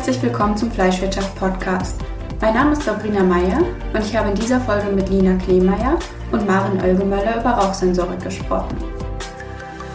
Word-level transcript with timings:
Herzlich 0.00 0.22
willkommen 0.22 0.56
zum 0.56 0.70
Fleischwirtschaft 0.70 1.36
Podcast. 1.36 2.00
Mein 2.40 2.54
Name 2.54 2.72
ist 2.72 2.84
Sabrina 2.84 3.22
Meyer 3.22 3.58
und 3.92 4.00
ich 4.00 4.16
habe 4.16 4.30
in 4.30 4.34
dieser 4.34 4.58
Folge 4.58 4.88
mit 4.90 5.10
Lina 5.10 5.36
Kleemeyer 5.36 5.98
und 6.32 6.46
Maren 6.46 6.80
Oelgemöller 6.80 7.38
über 7.38 7.50
Rauchsensorik 7.50 8.22
gesprochen. 8.22 8.78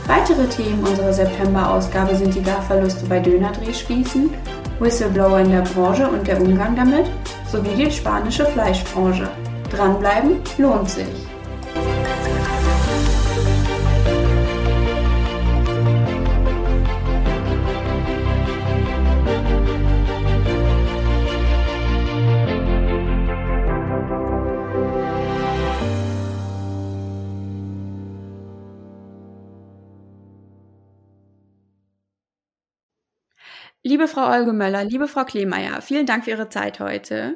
Weitere 0.06 0.46
Themen 0.46 0.84
unserer 0.84 1.12
September-Ausgabe 1.12 2.16
sind 2.16 2.36
die 2.36 2.44
Garverluste 2.44 3.04
bei 3.08 3.20
Dönerdrehspießen, 3.20 4.30
Whistleblower 4.80 5.40
in 5.40 5.50
der 5.50 5.62
Branche 5.62 6.08
und 6.08 6.28
der 6.28 6.40
Umgang 6.40 6.76
damit, 6.76 7.08
sowie 7.52 7.76
die 7.76 7.90
spanische 7.90 8.46
Fleischbranche. 8.46 9.28
Dranbleiben 9.72 10.36
lohnt 10.60 10.88
sich. 10.88 11.08
Liebe 33.96 34.10
Frau 34.10 34.30
Olgemöller, 34.30 34.84
liebe 34.84 35.08
Frau 35.08 35.24
Kleemeyer, 35.24 35.82
vielen 35.82 36.06
Dank 36.06 36.26
für 36.26 36.32
Ihre 36.32 36.50
Zeit 36.50 36.82
heute. 36.82 37.36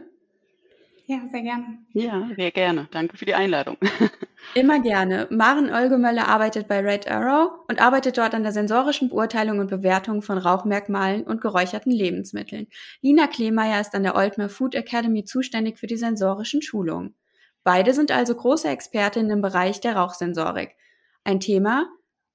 Ja, 1.06 1.22
sehr 1.32 1.42
gerne. 1.42 1.78
Ja, 1.94 2.28
sehr 2.36 2.52
gerne. 2.52 2.90
Danke 2.92 3.16
für 3.16 3.24
die 3.24 3.34
Einladung. 3.34 3.78
Immer 4.56 4.82
gerne. 4.82 5.28
Maren 5.30 5.74
Olgemöller 5.74 6.28
arbeitet 6.28 6.68
bei 6.68 6.82
Red 6.82 7.10
Arrow 7.10 7.62
und 7.70 7.82
arbeitet 7.82 8.18
dort 8.18 8.36
an 8.36 8.44
der 8.44 8.52
sensorischen 8.52 9.08
Beurteilung 9.08 9.60
und 9.60 9.70
Bewertung 9.70 10.22
von 10.22 10.38
Rauchmerkmalen 10.38 11.24
und 11.24 11.40
geräucherten 11.40 11.94
Lebensmitteln. 11.94 12.68
Lina 13.00 13.28
Kleemeyer 13.28 13.80
ist 13.80 13.96
an 13.96 14.04
der 14.04 14.18
Oltmer 14.18 14.50
Food 14.50 14.76
Academy 14.76 15.24
zuständig 15.24 15.80
für 15.80 15.88
die 15.88 15.96
sensorischen 15.96 16.62
Schulungen. 16.62 17.16
Beide 17.64 17.94
sind 17.94 18.12
also 18.12 18.36
große 18.36 18.68
Expertinnen 18.68 19.32
im 19.32 19.42
Bereich 19.42 19.80
der 19.80 19.96
Rauchsensorik. 19.96 20.76
Ein 21.24 21.40
Thema, 21.40 21.88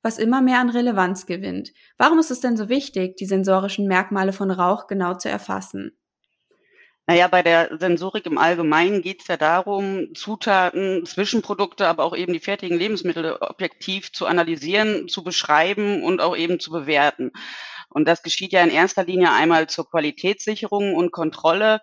was 0.04 0.18
immer 0.18 0.42
mehr 0.42 0.60
an 0.60 0.68
Relevanz 0.68 1.26
gewinnt. 1.26 1.72
Warum 1.96 2.18
ist 2.18 2.30
es 2.30 2.40
denn 2.40 2.56
so 2.56 2.68
wichtig, 2.68 3.16
die 3.16 3.26
sensorischen 3.26 3.88
Merkmale 3.88 4.32
von 4.32 4.50
Rauch 4.50 4.86
genau 4.86 5.14
zu 5.14 5.28
erfassen? 5.30 5.98
Naja, 7.06 7.28
bei 7.28 7.42
der 7.42 7.76
Sensorik 7.78 8.24
im 8.24 8.38
Allgemeinen 8.38 9.02
geht 9.02 9.22
es 9.22 9.28
ja 9.28 9.36
darum, 9.36 10.14
Zutaten, 10.14 11.04
Zwischenprodukte, 11.04 11.86
aber 11.86 12.04
auch 12.04 12.16
eben 12.16 12.32
die 12.32 12.38
fertigen 12.38 12.78
Lebensmittel 12.78 13.36
objektiv 13.40 14.12
zu 14.12 14.26
analysieren, 14.26 15.08
zu 15.08 15.22
beschreiben 15.22 16.02
und 16.02 16.22
auch 16.22 16.36
eben 16.36 16.60
zu 16.60 16.70
bewerten. 16.70 17.32
Und 17.94 18.08
das 18.08 18.22
geschieht 18.22 18.52
ja 18.52 18.62
in 18.62 18.70
erster 18.70 19.04
Linie 19.04 19.30
einmal 19.30 19.68
zur 19.68 19.88
Qualitätssicherung 19.88 20.94
und 20.94 21.12
Kontrolle, 21.12 21.80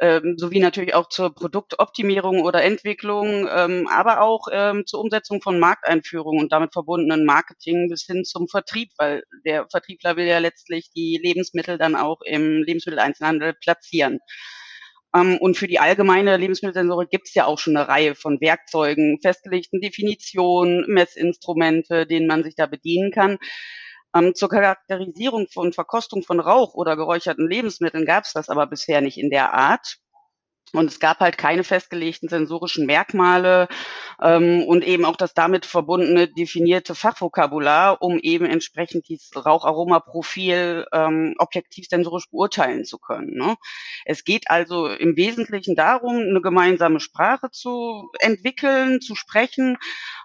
ähm, 0.00 0.34
sowie 0.38 0.60
natürlich 0.60 0.94
auch 0.94 1.10
zur 1.10 1.34
Produktoptimierung 1.34 2.40
oder 2.40 2.62
Entwicklung, 2.64 3.46
ähm, 3.54 3.86
aber 3.92 4.22
auch 4.22 4.46
ähm, 4.50 4.84
zur 4.86 5.00
Umsetzung 5.00 5.42
von 5.42 5.60
Markteinführung 5.60 6.38
und 6.38 6.52
damit 6.52 6.72
verbundenen 6.72 7.26
Marketing 7.26 7.88
bis 7.90 8.04
hin 8.04 8.24
zum 8.24 8.48
Vertrieb, 8.48 8.92
weil 8.96 9.24
der 9.44 9.66
Vertriebler 9.70 10.16
will 10.16 10.26
ja 10.26 10.38
letztlich 10.38 10.90
die 10.96 11.20
Lebensmittel 11.22 11.76
dann 11.76 11.96
auch 11.96 12.22
im 12.24 12.62
Lebensmitteleinzelhandel 12.62 13.52
platzieren. 13.52 14.20
Ähm, 15.14 15.36
und 15.38 15.58
für 15.58 15.68
die 15.68 15.78
allgemeine 15.78 16.38
Lebensmittelsensorik 16.38 17.10
gibt 17.10 17.28
es 17.28 17.34
ja 17.34 17.44
auch 17.44 17.58
schon 17.58 17.76
eine 17.76 17.88
Reihe 17.88 18.14
von 18.14 18.40
Werkzeugen, 18.40 19.18
festgelegten 19.20 19.82
Definitionen, 19.82 20.86
Messinstrumente, 20.88 22.06
denen 22.06 22.26
man 22.26 22.42
sich 22.42 22.54
da 22.54 22.64
bedienen 22.66 23.10
kann. 23.12 23.36
Ähm, 24.14 24.34
zur 24.34 24.48
Charakterisierung 24.48 25.48
von 25.48 25.72
Verkostung 25.72 26.22
von 26.22 26.40
Rauch 26.40 26.74
oder 26.74 26.96
geräucherten 26.96 27.48
Lebensmitteln 27.48 28.04
gab 28.04 28.24
es 28.24 28.32
das 28.32 28.48
aber 28.48 28.66
bisher 28.66 29.00
nicht 29.00 29.18
in 29.18 29.30
der 29.30 29.54
Art. 29.54 29.98
Und 30.74 30.86
es 30.90 31.00
gab 31.00 31.20
halt 31.20 31.36
keine 31.36 31.64
festgelegten 31.64 32.30
sensorischen 32.30 32.86
Merkmale 32.86 33.68
ähm, 34.22 34.62
und 34.62 34.82
eben 34.84 35.04
auch 35.04 35.16
das 35.16 35.34
damit 35.34 35.66
verbundene 35.66 36.28
definierte 36.28 36.94
Fachvokabular, 36.94 38.00
um 38.00 38.18
eben 38.18 38.46
entsprechend 38.46 39.06
dieses 39.08 39.30
Raucharomaprofil 39.36 40.86
ähm, 40.92 41.34
objektiv 41.36 41.88
sensorisch 41.90 42.30
beurteilen 42.30 42.86
zu 42.86 42.98
können. 42.98 43.34
Ne? 43.36 43.56
Es 44.06 44.24
geht 44.24 44.50
also 44.50 44.86
im 44.86 45.14
Wesentlichen 45.14 45.76
darum, 45.76 46.16
eine 46.16 46.40
gemeinsame 46.40 47.00
Sprache 47.00 47.50
zu 47.50 48.08
entwickeln, 48.20 49.02
zu 49.02 49.14
sprechen, 49.14 49.76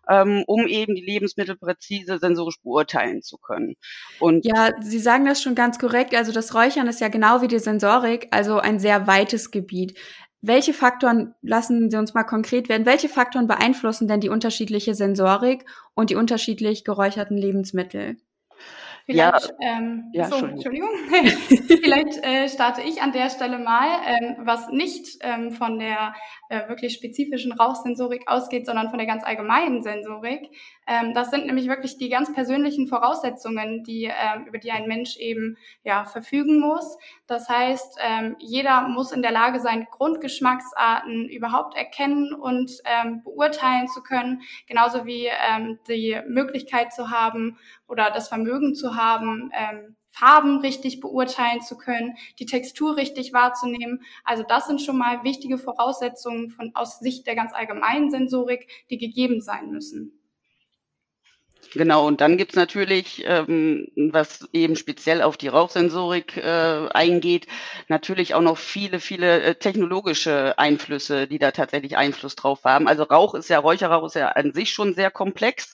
ähm, 0.09 0.43
um 0.47 0.67
eben 0.67 0.95
die 0.95 1.05
Lebensmittel 1.05 1.55
präzise 1.57 2.19
sensorisch 2.19 2.61
beurteilen 2.61 3.21
zu 3.21 3.37
können. 3.37 3.75
Und 4.19 4.45
ja, 4.45 4.71
Sie 4.81 4.99
sagen 4.99 5.25
das 5.25 5.41
schon 5.41 5.55
ganz 5.55 5.79
korrekt. 5.79 6.15
Also 6.15 6.31
das 6.31 6.53
Räuchern 6.53 6.87
ist 6.87 7.01
ja 7.01 7.07
genau 7.07 7.41
wie 7.41 7.47
die 7.47 7.59
Sensorik, 7.59 8.27
also 8.31 8.59
ein 8.59 8.79
sehr 8.79 9.07
weites 9.07 9.51
Gebiet. 9.51 9.97
Welche 10.41 10.73
Faktoren, 10.73 11.33
lassen 11.41 11.89
Sie 11.89 11.97
uns 11.97 12.13
mal 12.13 12.23
konkret 12.23 12.69
werden, 12.69 12.85
welche 12.85 13.09
Faktoren 13.09 13.47
beeinflussen 13.47 14.07
denn 14.07 14.21
die 14.21 14.29
unterschiedliche 14.29 14.93
Sensorik 14.93 15.65
und 15.95 16.09
die 16.09 16.15
unterschiedlich 16.15 16.83
geräucherten 16.83 17.37
Lebensmittel? 17.37 18.17
Vielleicht, 19.09 19.53
ja, 19.61 19.77
ähm, 19.77 20.09
ja, 20.11 20.25
so, 20.25 20.45
Entschuldigung. 20.45 20.89
Vielleicht 21.09 22.25
äh, 22.25 22.49
starte 22.49 22.81
ich 22.81 23.01
an 23.01 23.13
der 23.13 23.29
Stelle 23.29 23.57
mal, 23.57 23.87
ähm, 24.05 24.35
was 24.39 24.67
nicht 24.67 25.19
ähm, 25.21 25.51
von 25.51 25.79
der 25.79 26.13
äh, 26.49 26.67
wirklich 26.67 26.95
spezifischen 26.95 27.53
Rauchsensorik 27.53 28.23
ausgeht, 28.27 28.65
sondern 28.65 28.89
von 28.89 28.97
der 28.97 29.07
ganz 29.07 29.23
allgemeinen 29.23 29.81
Sensorik. 29.81 30.49
Ähm, 30.87 31.13
das 31.13 31.29
sind 31.29 31.45
nämlich 31.45 31.67
wirklich 31.67 31.97
die 31.97 32.09
ganz 32.09 32.33
persönlichen 32.33 32.87
Voraussetzungen, 32.87 33.83
die 33.83 34.05
ähm, 34.05 34.45
über 34.47 34.57
die 34.57 34.71
ein 34.71 34.87
Mensch 34.87 35.17
eben 35.17 35.57
ja 35.83 36.05
verfügen 36.05 36.59
muss. 36.59 36.97
Das 37.27 37.49
heißt, 37.49 37.99
ähm, 38.01 38.35
jeder 38.39 38.87
muss 38.87 39.11
in 39.11 39.21
der 39.21 39.31
Lage 39.31 39.59
sein, 39.59 39.87
Grundgeschmacksarten 39.91 41.27
überhaupt 41.29 41.75
erkennen 41.75 42.33
und 42.33 42.71
ähm, 42.85 43.21
beurteilen 43.23 43.87
zu 43.87 44.01
können, 44.01 44.41
genauso 44.67 45.05
wie 45.05 45.27
ähm, 45.27 45.79
die 45.87 46.19
Möglichkeit 46.27 46.93
zu 46.93 47.11
haben 47.11 47.57
oder 47.87 48.09
das 48.09 48.29
Vermögen 48.29 48.73
zu 48.73 48.95
haben, 48.95 49.51
ähm, 49.53 49.95
Farben 50.09 50.59
richtig 50.61 50.99
beurteilen 50.99 51.61
zu 51.61 51.77
können, 51.77 52.15
die 52.39 52.47
Textur 52.47 52.97
richtig 52.97 53.33
wahrzunehmen. 53.33 54.01
Also 54.23 54.43
das 54.47 54.65
sind 54.65 54.81
schon 54.81 54.97
mal 54.97 55.23
wichtige 55.23 55.59
Voraussetzungen 55.59 56.49
von 56.49 56.71
aus 56.73 56.99
Sicht 56.99 57.27
der 57.27 57.35
ganz 57.35 57.53
allgemeinen 57.53 58.09
Sensorik, 58.09 58.67
die 58.89 58.97
gegeben 58.97 59.41
sein 59.41 59.69
müssen. 59.69 60.16
Genau, 61.73 62.07
und 62.07 62.21
dann 62.21 62.37
gibt's 62.37 62.55
natürlich, 62.55 63.23
ähm, 63.27 63.87
was 63.95 64.47
eben 64.53 64.75
speziell 64.77 65.21
auf 65.21 65.35
die 65.37 65.49
Rauchsensorik 65.49 66.37
äh, 66.37 66.87
eingeht, 66.93 67.45
natürlich 67.89 68.33
auch 68.35 68.41
noch 68.41 68.57
viele, 68.57 68.99
viele 69.01 69.41
äh, 69.41 69.55
technologische 69.55 70.57
Einflüsse, 70.57 71.27
die 71.27 71.39
da 71.39 71.51
tatsächlich 71.51 71.97
Einfluss 71.97 72.35
drauf 72.35 72.63
haben. 72.63 72.87
Also 72.87 73.03
Rauch 73.03 73.35
ist 73.35 73.49
ja, 73.49 73.59
Räucherrauch 73.59 74.05
ist 74.05 74.15
ja 74.15 74.29
an 74.29 74.53
sich 74.53 74.71
schon 74.71 74.93
sehr 74.95 75.11
komplex 75.11 75.73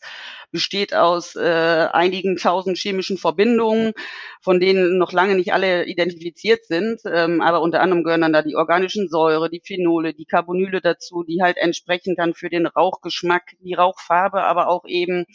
besteht 0.53 0.93
aus 0.93 1.35
äh, 1.35 1.87
einigen 1.91 2.37
tausend 2.37 2.77
chemischen 2.77 3.17
Verbindungen, 3.17 3.93
von 4.39 4.59
denen 4.59 4.97
noch 4.99 5.11
lange 5.11 5.35
nicht 5.35 5.51
alle 5.51 5.85
identifiziert 5.85 6.65
sind. 6.65 7.01
Ähm, 7.05 7.41
aber 7.41 7.61
unter 7.61 7.81
anderem 7.81 8.03
gehören 8.03 8.21
dann 8.21 8.33
da 8.33 8.43
die 8.43 8.55
organischen 8.55 9.09
Säure, 9.09 9.49
die 9.49 9.61
Phenole, 9.65 10.13
die 10.13 10.25
Carbonyle 10.25 10.79
dazu, 10.79 11.23
die 11.23 11.41
halt 11.41 11.57
entsprechend 11.57 12.19
dann 12.19 12.35
für 12.35 12.49
den 12.49 12.67
Rauchgeschmack, 12.67 13.55
die 13.59 13.73
Rauchfarbe, 13.73 14.43
aber 14.43 14.69
auch 14.69 14.85
eben 14.85 15.25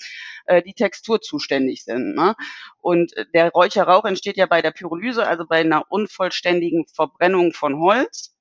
äh, 0.47 0.63
die 0.63 0.75
Textur 0.75 1.21
zuständig 1.21 1.85
sind. 1.85 2.15
Ne? 2.15 2.37
Und 2.81 3.13
der 3.35 3.51
Räucherrauch 3.51 4.05
entsteht 4.05 4.37
ja 4.37 4.47
bei 4.47 4.63
der 4.63 4.71
Pyrolyse, 4.71 5.27
also 5.27 5.45
bei 5.47 5.61
einer 5.61 5.85
unvollständigen 5.91 6.87
Verbrennung 6.87 7.53
von 7.53 7.81
Holz. 7.81 8.37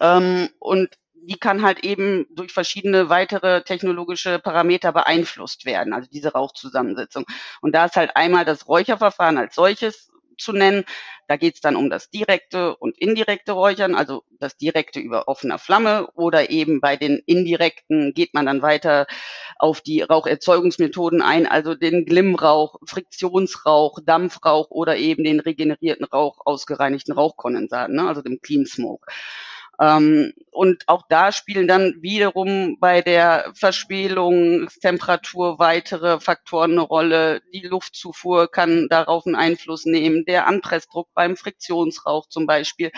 Ähm, 0.00 0.50
und 0.58 0.90
die 1.26 1.38
kann 1.38 1.62
halt 1.62 1.84
eben 1.84 2.26
durch 2.30 2.52
verschiedene 2.52 3.08
weitere 3.08 3.62
technologische 3.62 4.38
Parameter 4.38 4.92
beeinflusst 4.92 5.64
werden, 5.64 5.92
also 5.92 6.08
diese 6.10 6.32
Rauchzusammensetzung. 6.32 7.24
Und 7.60 7.74
da 7.74 7.86
ist 7.86 7.96
halt 7.96 8.16
einmal 8.16 8.44
das 8.44 8.68
Räucherverfahren 8.68 9.38
als 9.38 9.54
solches 9.54 10.10
zu 10.38 10.52
nennen. 10.52 10.84
Da 11.26 11.36
geht 11.36 11.54
es 11.54 11.60
dann 11.60 11.76
um 11.76 11.88
das 11.88 12.10
direkte 12.10 12.76
und 12.76 12.98
indirekte 12.98 13.52
Räuchern, 13.52 13.94
also 13.94 14.24
das 14.38 14.56
direkte 14.56 15.00
über 15.00 15.26
offener 15.28 15.58
Flamme 15.58 16.08
oder 16.14 16.50
eben 16.50 16.80
bei 16.80 16.96
den 16.96 17.18
indirekten 17.24 18.12
geht 18.12 18.34
man 18.34 18.44
dann 18.44 18.60
weiter 18.60 19.06
auf 19.58 19.80
die 19.80 20.02
Raucherzeugungsmethoden 20.02 21.22
ein, 21.22 21.46
also 21.46 21.74
den 21.74 22.04
Glimmrauch, 22.04 22.78
Friktionsrauch, 22.84 24.00
Dampfrauch 24.04 24.70
oder 24.70 24.96
eben 24.96 25.24
den 25.24 25.40
regenerierten 25.40 26.04
Rauch 26.04 26.40
aus 26.44 26.66
gereinigten 26.66 27.12
Rauchkondensaten, 27.12 27.94
ne, 27.96 28.06
also 28.06 28.20
dem 28.20 28.40
Clean 28.42 28.66
Smoke. 28.66 29.06
Ähm, 29.80 30.32
und 30.50 30.84
auch 30.88 31.02
da 31.08 31.32
spielen 31.32 31.66
dann 31.66 31.94
wiederum 32.00 32.78
bei 32.80 33.00
der 33.02 33.50
Verschwelungstemperatur 33.54 35.58
weitere 35.58 36.20
Faktoren 36.20 36.72
eine 36.72 36.82
Rolle. 36.82 37.42
Die 37.52 37.66
Luftzufuhr 37.66 38.50
kann 38.50 38.88
darauf 38.88 39.26
einen 39.26 39.34
Einfluss 39.34 39.84
nehmen, 39.84 40.24
der 40.26 40.46
Anpressdruck 40.46 41.08
beim 41.14 41.36
Friktionsrauch 41.36 42.28
zum 42.28 42.46
Beispiel. 42.46 42.92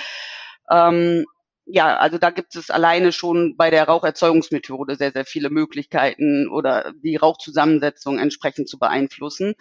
Ähm, 0.70 1.24
ja, 1.66 1.96
also 1.96 2.18
da 2.18 2.30
gibt 2.30 2.54
es 2.54 2.70
alleine 2.70 3.12
schon 3.12 3.56
bei 3.56 3.70
der 3.70 3.88
Raucherzeugungsmethode 3.88 4.94
sehr, 4.94 5.12
sehr 5.12 5.24
viele 5.24 5.50
Möglichkeiten 5.50 6.48
oder 6.48 6.92
die 7.02 7.16
Rauchzusammensetzung 7.16 8.18
entsprechend 8.18 8.68
zu 8.68 8.78
beeinflussen. 8.78 9.54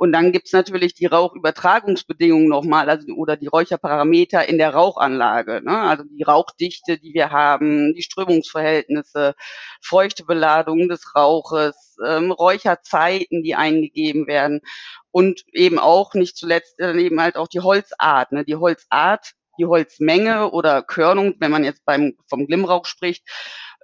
Und 0.00 0.12
dann 0.12 0.32
gibt's 0.32 0.52
natürlich 0.54 0.94
die 0.94 1.04
Rauchübertragungsbedingungen 1.04 2.48
nochmal, 2.48 2.88
also 2.88 3.12
oder 3.12 3.36
die 3.36 3.48
Räucherparameter 3.48 4.48
in 4.48 4.56
der 4.56 4.70
Rauchanlage. 4.70 5.60
Ne? 5.62 5.78
Also 5.78 6.04
die 6.04 6.22
Rauchdichte, 6.22 6.96
die 6.96 7.12
wir 7.12 7.32
haben, 7.32 7.92
die 7.92 8.00
Strömungsverhältnisse, 8.00 9.34
feuchte 9.82 10.24
Beladung 10.24 10.88
des 10.88 11.14
Rauches, 11.14 11.98
ähm, 12.02 12.32
Räucherzeiten, 12.32 13.42
die 13.42 13.54
eingegeben 13.56 14.26
werden 14.26 14.62
und 15.10 15.44
eben 15.52 15.78
auch 15.78 16.14
nicht 16.14 16.34
zuletzt 16.38 16.76
dann 16.78 16.98
eben 16.98 17.20
halt 17.20 17.36
auch 17.36 17.48
die 17.48 17.60
Holzart. 17.60 18.32
Ne? 18.32 18.46
Die 18.46 18.56
Holzart, 18.56 19.32
die 19.58 19.66
Holzmenge 19.66 20.50
oder 20.50 20.82
Körnung, 20.82 21.34
wenn 21.40 21.50
man 21.50 21.62
jetzt 21.62 21.84
beim 21.84 22.14
vom 22.26 22.46
Glimmrauch 22.46 22.86
spricht, 22.86 23.28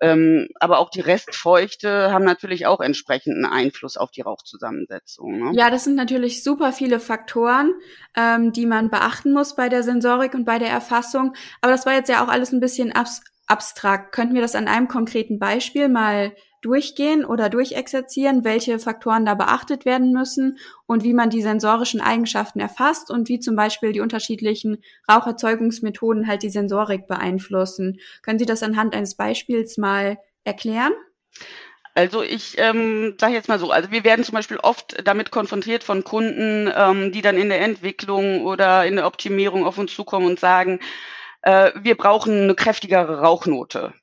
ähm, 0.00 0.48
aber 0.60 0.78
auch 0.78 0.90
die 0.90 1.00
Restfeuchte 1.00 2.12
haben 2.12 2.24
natürlich 2.24 2.66
auch 2.66 2.80
entsprechenden 2.80 3.46
Einfluss 3.46 3.96
auf 3.96 4.10
die 4.10 4.20
Rauchzusammensetzung. 4.20 5.38
Ne? 5.38 5.52
Ja, 5.54 5.70
das 5.70 5.84
sind 5.84 5.94
natürlich 5.94 6.42
super 6.42 6.72
viele 6.72 7.00
Faktoren, 7.00 7.72
ähm, 8.16 8.52
die 8.52 8.66
man 8.66 8.90
beachten 8.90 9.32
muss 9.32 9.56
bei 9.56 9.68
der 9.68 9.82
Sensorik 9.82 10.34
und 10.34 10.44
bei 10.44 10.58
der 10.58 10.68
Erfassung. 10.68 11.34
Aber 11.62 11.72
das 11.72 11.86
war 11.86 11.94
jetzt 11.94 12.10
ja 12.10 12.22
auch 12.24 12.28
alles 12.28 12.52
ein 12.52 12.60
bisschen 12.60 12.92
abs 12.92 13.22
abstrakt. 13.48 14.12
Könnten 14.12 14.34
wir 14.34 14.42
das 14.42 14.56
an 14.56 14.66
einem 14.66 14.88
konkreten 14.88 15.38
Beispiel 15.38 15.88
mal 15.88 16.32
durchgehen 16.62 17.24
oder 17.24 17.48
durchexerzieren, 17.48 18.44
welche 18.44 18.78
Faktoren 18.78 19.24
da 19.24 19.34
beachtet 19.34 19.84
werden 19.84 20.12
müssen 20.12 20.58
und 20.86 21.04
wie 21.04 21.14
man 21.14 21.30
die 21.30 21.42
sensorischen 21.42 22.00
Eigenschaften 22.00 22.60
erfasst 22.60 23.10
und 23.10 23.28
wie 23.28 23.40
zum 23.40 23.56
Beispiel 23.56 23.92
die 23.92 24.00
unterschiedlichen 24.00 24.82
Raucherzeugungsmethoden 25.10 26.26
halt 26.26 26.42
die 26.42 26.50
Sensorik 26.50 27.06
beeinflussen. 27.06 27.98
Können 28.22 28.38
Sie 28.38 28.46
das 28.46 28.62
anhand 28.62 28.94
eines 28.94 29.14
Beispiels 29.14 29.76
mal 29.76 30.18
erklären? 30.44 30.92
Also 31.94 32.22
ich 32.22 32.58
ähm, 32.58 33.14
sage 33.18 33.32
jetzt 33.32 33.48
mal 33.48 33.58
so, 33.58 33.70
also 33.70 33.90
wir 33.90 34.04
werden 34.04 34.22
zum 34.22 34.34
Beispiel 34.34 34.58
oft 34.58 34.96
damit 35.06 35.30
konfrontiert 35.30 35.82
von 35.82 36.04
Kunden, 36.04 36.70
ähm, 36.76 37.10
die 37.10 37.22
dann 37.22 37.38
in 37.38 37.48
der 37.48 37.62
Entwicklung 37.62 38.44
oder 38.44 38.84
in 38.84 38.96
der 38.96 39.06
Optimierung 39.06 39.64
auf 39.64 39.78
uns 39.78 39.94
zukommen 39.94 40.26
und 40.26 40.38
sagen, 40.38 40.78
äh, 41.40 41.72
wir 41.80 41.96
brauchen 41.96 42.42
eine 42.42 42.54
kräftigere 42.54 43.20
Rauchnote 43.20 43.94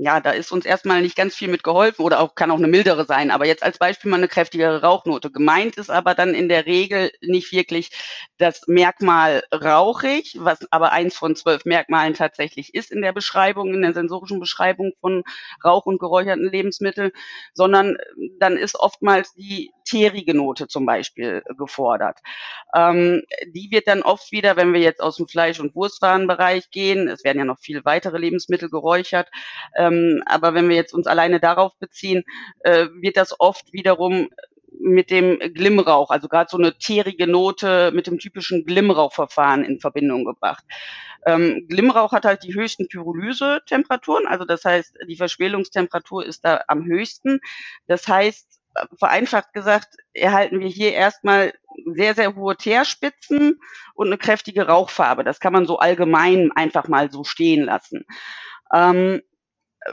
ja, 0.00 0.20
da 0.20 0.30
ist 0.30 0.52
uns 0.52 0.64
erstmal 0.64 1.02
nicht 1.02 1.16
ganz 1.16 1.34
viel 1.34 1.48
mit 1.48 1.64
geholfen 1.64 2.02
oder 2.02 2.20
auch 2.20 2.36
kann 2.36 2.52
auch 2.52 2.58
eine 2.58 2.68
mildere 2.68 3.04
sein. 3.04 3.32
Aber 3.32 3.46
jetzt 3.46 3.64
als 3.64 3.78
Beispiel 3.78 4.08
mal 4.10 4.18
eine 4.18 4.28
kräftigere 4.28 4.80
Rauchnote. 4.80 5.32
Gemeint 5.32 5.76
ist 5.76 5.90
aber 5.90 6.14
dann 6.14 6.34
in 6.34 6.48
der 6.48 6.66
Regel 6.66 7.10
nicht 7.20 7.50
wirklich 7.50 7.90
das 8.38 8.62
Merkmal 8.68 9.42
rauchig, 9.52 10.36
was 10.38 10.60
aber 10.70 10.92
eins 10.92 11.16
von 11.16 11.34
zwölf 11.34 11.64
Merkmalen 11.64 12.14
tatsächlich 12.14 12.74
ist 12.74 12.92
in 12.92 13.02
der 13.02 13.12
Beschreibung, 13.12 13.74
in 13.74 13.82
der 13.82 13.92
sensorischen 13.92 14.38
Beschreibung 14.38 14.92
von 15.00 15.24
Rauch 15.64 15.84
und 15.84 15.98
geräucherten 15.98 16.48
Lebensmitteln, 16.48 17.10
sondern 17.52 17.96
dann 18.38 18.56
ist 18.56 18.78
oftmals 18.78 19.34
die 19.34 19.72
teerige 19.88 20.34
Note 20.34 20.68
zum 20.68 20.86
Beispiel 20.86 21.42
gefordert. 21.56 22.18
Ähm, 22.74 23.22
die 23.46 23.70
wird 23.70 23.88
dann 23.88 24.02
oft 24.02 24.30
wieder, 24.32 24.56
wenn 24.56 24.72
wir 24.72 24.80
jetzt 24.80 25.00
aus 25.00 25.16
dem 25.16 25.28
Fleisch- 25.28 25.60
und 25.60 25.74
Wurstwarenbereich 25.74 26.70
gehen, 26.70 27.08
es 27.08 27.24
werden 27.24 27.38
ja 27.38 27.44
noch 27.44 27.58
viele 27.58 27.84
weitere 27.84 28.18
Lebensmittel 28.18 28.68
geräuchert, 28.68 29.28
ähm, 29.76 30.22
aber 30.26 30.54
wenn 30.54 30.68
wir 30.68 30.76
jetzt 30.76 30.92
uns 30.92 31.06
alleine 31.06 31.40
darauf 31.40 31.72
beziehen, 31.78 32.24
äh, 32.60 32.86
wird 33.00 33.16
das 33.16 33.38
oft 33.40 33.72
wiederum 33.72 34.28
mit 34.80 35.10
dem 35.10 35.38
Glimmrauch, 35.38 36.10
also 36.10 36.28
gerade 36.28 36.50
so 36.50 36.58
eine 36.58 36.76
teerige 36.78 37.26
Note 37.26 37.90
mit 37.92 38.06
dem 38.06 38.18
typischen 38.18 38.64
Glimmrauchverfahren 38.64 39.64
in 39.64 39.80
Verbindung 39.80 40.24
gebracht. 40.24 40.64
Ähm, 41.26 41.66
Glimmrauch 41.68 42.12
hat 42.12 42.24
halt 42.24 42.44
die 42.44 42.54
höchsten 42.54 42.88
Pyrolyse-Temperaturen, 42.88 44.26
also 44.26 44.44
das 44.44 44.64
heißt, 44.64 44.98
die 45.08 45.16
Verschwelungstemperatur 45.16 46.24
ist 46.24 46.44
da 46.44 46.62
am 46.68 46.84
höchsten. 46.84 47.40
Das 47.86 48.06
heißt, 48.06 48.57
vereinfacht 48.98 49.52
gesagt, 49.52 49.96
erhalten 50.12 50.60
wir 50.60 50.68
hier 50.68 50.92
erstmal 50.92 51.52
sehr, 51.94 52.14
sehr 52.14 52.34
hohe 52.34 52.56
Teerspitzen 52.56 53.60
und 53.94 54.06
eine 54.08 54.18
kräftige 54.18 54.66
Rauchfarbe. 54.66 55.24
Das 55.24 55.40
kann 55.40 55.52
man 55.52 55.66
so 55.66 55.78
allgemein 55.78 56.50
einfach 56.52 56.88
mal 56.88 57.10
so 57.10 57.24
stehen 57.24 57.64
lassen. 57.64 58.04
Ähm, 58.72 59.22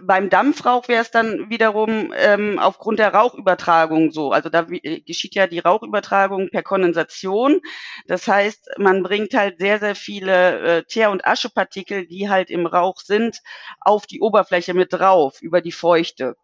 beim 0.02 0.30
Dampfrauch 0.30 0.88
wäre 0.88 1.02
es 1.02 1.12
dann 1.12 1.50
wiederum 1.50 2.14
ähm, 2.16 2.60
aufgrund 2.60 3.00
der 3.00 3.14
Rauchübertragung 3.14 4.12
so. 4.12 4.32
Also 4.32 4.50
da 4.50 4.64
geschieht 4.64 5.36
ja 5.36 5.48
die 5.48 5.60
Rauchübertragung 5.60 6.50
per 6.50 6.64
Kondensation. 6.64 7.62
Das 8.08 8.28
heißt, 8.28 8.72
man 8.78 9.04
bringt 9.04 9.34
halt 9.34 9.60
sehr, 9.60 9.80
sehr 9.80 9.96
viele 9.96 10.60
äh, 10.60 10.84
Teer- 10.84 11.12
und 11.12 11.26
Aschepartikel, 11.26 12.08
die 12.08 12.30
halt 12.30 12.50
im 12.50 12.66
Rauch 12.66 13.00
sind, 13.00 13.40
auf 13.80 14.06
die 14.06 14.22
Oberfläche 14.22 14.74
mit 14.74 14.92
drauf, 14.92 15.42
über 15.42 15.62
die 15.62 15.72
Feuchte. 15.72 16.36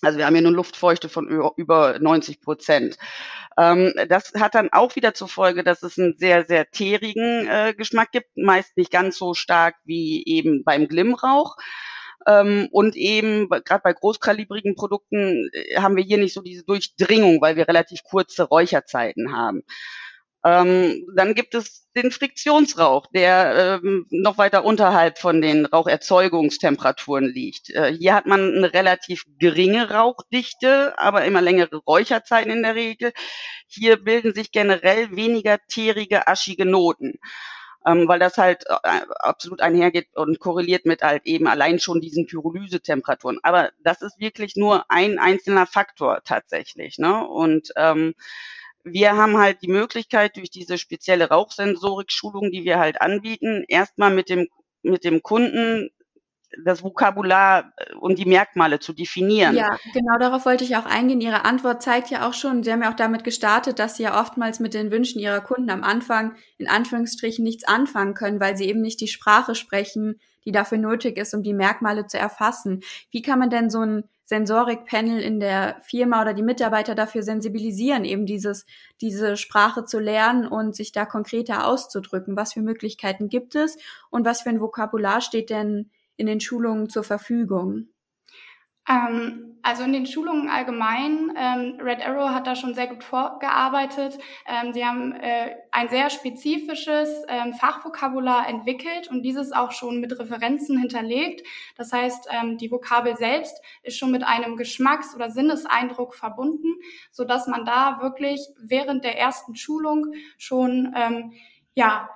Also 0.00 0.18
wir 0.18 0.26
haben 0.26 0.34
hier 0.34 0.46
eine 0.46 0.56
Luftfeuchte 0.56 1.08
von 1.08 1.28
über 1.56 1.98
90 2.00 2.40
Prozent. 2.40 2.96
Ähm, 3.58 3.92
das 4.08 4.32
hat 4.38 4.54
dann 4.54 4.72
auch 4.72 4.96
wieder 4.96 5.14
zur 5.14 5.28
Folge, 5.28 5.62
dass 5.62 5.82
es 5.82 5.98
einen 5.98 6.16
sehr, 6.16 6.44
sehr 6.46 6.70
teerigen 6.70 7.46
äh, 7.46 7.74
Geschmack 7.76 8.10
gibt, 8.12 8.36
meist 8.36 8.76
nicht 8.76 8.90
ganz 8.90 9.18
so 9.18 9.34
stark 9.34 9.76
wie 9.84 10.24
eben 10.26 10.64
beim 10.64 10.88
Glimmrauch. 10.88 11.56
Ähm, 12.26 12.68
und 12.70 12.96
eben 12.96 13.48
gerade 13.48 13.82
bei 13.82 13.92
großkalibrigen 13.92 14.76
Produkten 14.76 15.50
äh, 15.52 15.76
haben 15.76 15.96
wir 15.96 16.04
hier 16.04 16.18
nicht 16.18 16.34
so 16.34 16.42
diese 16.42 16.64
Durchdringung, 16.64 17.40
weil 17.40 17.56
wir 17.56 17.68
relativ 17.68 18.02
kurze 18.04 18.44
Räucherzeiten 18.44 19.36
haben. 19.36 19.62
Ähm, 20.44 21.06
dann 21.14 21.34
gibt 21.34 21.54
es 21.54 21.86
den 21.94 22.10
Friktionsrauch, 22.10 23.06
der 23.14 23.80
ähm, 23.84 24.06
noch 24.10 24.38
weiter 24.38 24.64
unterhalb 24.64 25.18
von 25.18 25.40
den 25.40 25.66
Raucherzeugungstemperaturen 25.66 27.26
liegt. 27.26 27.70
Äh, 27.70 27.94
hier 27.96 28.14
hat 28.14 28.26
man 28.26 28.56
eine 28.56 28.72
relativ 28.72 29.24
geringe 29.38 29.90
Rauchdichte, 29.90 30.98
aber 30.98 31.24
immer 31.24 31.42
längere 31.42 31.76
Räucherzeiten 31.76 32.50
in 32.50 32.62
der 32.62 32.74
Regel. 32.74 33.12
Hier 33.68 34.02
bilden 34.02 34.34
sich 34.34 34.50
generell 34.50 35.14
weniger 35.14 35.58
teerige, 35.68 36.26
aschige 36.26 36.66
Noten. 36.66 37.18
Ähm, 37.84 38.06
weil 38.06 38.20
das 38.20 38.38
halt 38.38 38.64
äh, 38.68 39.00
absolut 39.18 39.60
einhergeht 39.60 40.06
und 40.14 40.38
korreliert 40.38 40.86
mit 40.86 41.02
halt 41.02 41.22
eben 41.24 41.48
allein 41.48 41.80
schon 41.80 42.00
diesen 42.00 42.26
Pyrolysetemperaturen. 42.26 43.40
Aber 43.42 43.70
das 43.82 44.02
ist 44.02 44.20
wirklich 44.20 44.54
nur 44.54 44.84
ein 44.88 45.18
einzelner 45.18 45.66
Faktor 45.66 46.20
tatsächlich. 46.24 46.98
Ne? 46.98 47.26
Und 47.26 47.72
ähm, 47.76 48.14
wir 48.84 49.16
haben 49.16 49.38
halt 49.38 49.62
die 49.62 49.68
Möglichkeit 49.68 50.36
durch 50.36 50.50
diese 50.50 50.78
spezielle 50.78 51.28
Rauchsensorik-Schulung, 51.28 52.50
die 52.50 52.64
wir 52.64 52.78
halt 52.78 53.00
anbieten, 53.00 53.64
erstmal 53.68 54.12
mit 54.12 54.28
dem 54.28 54.48
mit 54.82 55.04
dem 55.04 55.22
Kunden 55.22 55.90
das 56.64 56.82
Vokabular 56.82 57.72
äh, 57.76 57.94
und 57.94 58.18
die 58.18 58.24
Merkmale 58.24 58.78
zu 58.78 58.92
definieren. 58.92 59.56
Ja, 59.56 59.78
genau 59.94 60.18
darauf 60.18 60.44
wollte 60.44 60.64
ich 60.64 60.76
auch 60.76 60.86
eingehen. 60.86 61.20
Ihre 61.20 61.44
Antwort 61.44 61.82
zeigt 61.82 62.10
ja 62.10 62.28
auch 62.28 62.34
schon, 62.34 62.62
Sie 62.62 62.72
haben 62.72 62.82
ja 62.82 62.90
auch 62.90 62.96
damit 62.96 63.24
gestartet, 63.24 63.78
dass 63.78 63.96
Sie 63.96 64.02
ja 64.02 64.20
oftmals 64.20 64.60
mit 64.60 64.74
den 64.74 64.90
Wünschen 64.90 65.20
Ihrer 65.20 65.40
Kunden 65.40 65.70
am 65.70 65.82
Anfang 65.84 66.34
in 66.58 66.68
Anführungsstrichen 66.68 67.44
nichts 67.44 67.64
anfangen 67.64 68.14
können, 68.14 68.40
weil 68.40 68.56
sie 68.56 68.68
eben 68.68 68.82
nicht 68.82 69.00
die 69.00 69.08
Sprache 69.08 69.54
sprechen, 69.54 70.20
die 70.44 70.52
dafür 70.52 70.78
nötig 70.78 71.16
ist, 71.16 71.34
um 71.34 71.42
die 71.42 71.54
Merkmale 71.54 72.06
zu 72.06 72.18
erfassen. 72.18 72.82
Wie 73.10 73.22
kann 73.22 73.38
man 73.38 73.50
denn 73.50 73.70
so 73.70 73.80
ein 73.80 74.04
Sensorikpanel 74.32 75.20
in 75.20 75.40
der 75.40 75.76
Firma 75.82 76.22
oder 76.22 76.32
die 76.32 76.42
Mitarbeiter 76.42 76.94
dafür 76.94 77.22
sensibilisieren, 77.22 78.06
eben 78.06 78.24
dieses, 78.24 78.64
diese 79.02 79.36
Sprache 79.36 79.84
zu 79.84 79.98
lernen 79.98 80.46
und 80.46 80.74
sich 80.74 80.90
da 80.90 81.04
konkreter 81.04 81.66
auszudrücken? 81.66 82.34
Was 82.34 82.54
für 82.54 82.62
Möglichkeiten 82.62 83.28
gibt 83.28 83.54
es 83.54 83.76
und 84.08 84.24
was 84.24 84.40
für 84.40 84.48
ein 84.48 84.62
Vokabular 84.62 85.20
steht 85.20 85.50
denn 85.50 85.90
in 86.16 86.24
den 86.24 86.40
Schulungen 86.40 86.88
zur 86.88 87.04
Verfügung? 87.04 87.88
Ähm, 88.88 89.52
also 89.64 89.84
in 89.84 89.92
den 89.92 90.06
Schulungen 90.06 90.50
allgemein, 90.50 91.32
ähm, 91.36 91.78
Red 91.80 92.04
Arrow 92.04 92.30
hat 92.30 92.48
da 92.48 92.56
schon 92.56 92.74
sehr 92.74 92.88
gut 92.88 93.04
vorgearbeitet. 93.04 94.18
Ähm, 94.44 94.72
sie 94.72 94.84
haben 94.84 95.12
äh, 95.12 95.54
ein 95.70 95.88
sehr 95.88 96.10
spezifisches 96.10 97.08
ähm, 97.28 97.54
Fachvokabular 97.54 98.48
entwickelt 98.48 99.08
und 99.08 99.22
dieses 99.22 99.52
auch 99.52 99.70
schon 99.70 100.00
mit 100.00 100.18
Referenzen 100.18 100.78
hinterlegt. 100.78 101.46
Das 101.76 101.92
heißt, 101.92 102.28
ähm, 102.32 102.58
die 102.58 102.72
Vokabel 102.72 103.16
selbst 103.16 103.62
ist 103.84 103.98
schon 103.98 104.10
mit 104.10 104.24
einem 104.24 104.56
Geschmacks- 104.56 105.14
oder 105.14 105.30
Sinneseindruck 105.30 106.16
verbunden, 106.16 106.74
so 107.12 107.24
dass 107.24 107.46
man 107.46 107.64
da 107.64 108.00
wirklich 108.00 108.44
während 108.60 109.04
der 109.04 109.16
ersten 109.16 109.54
Schulung 109.54 110.12
schon 110.38 110.92
ähm, 110.96 111.32
ja 111.74 112.08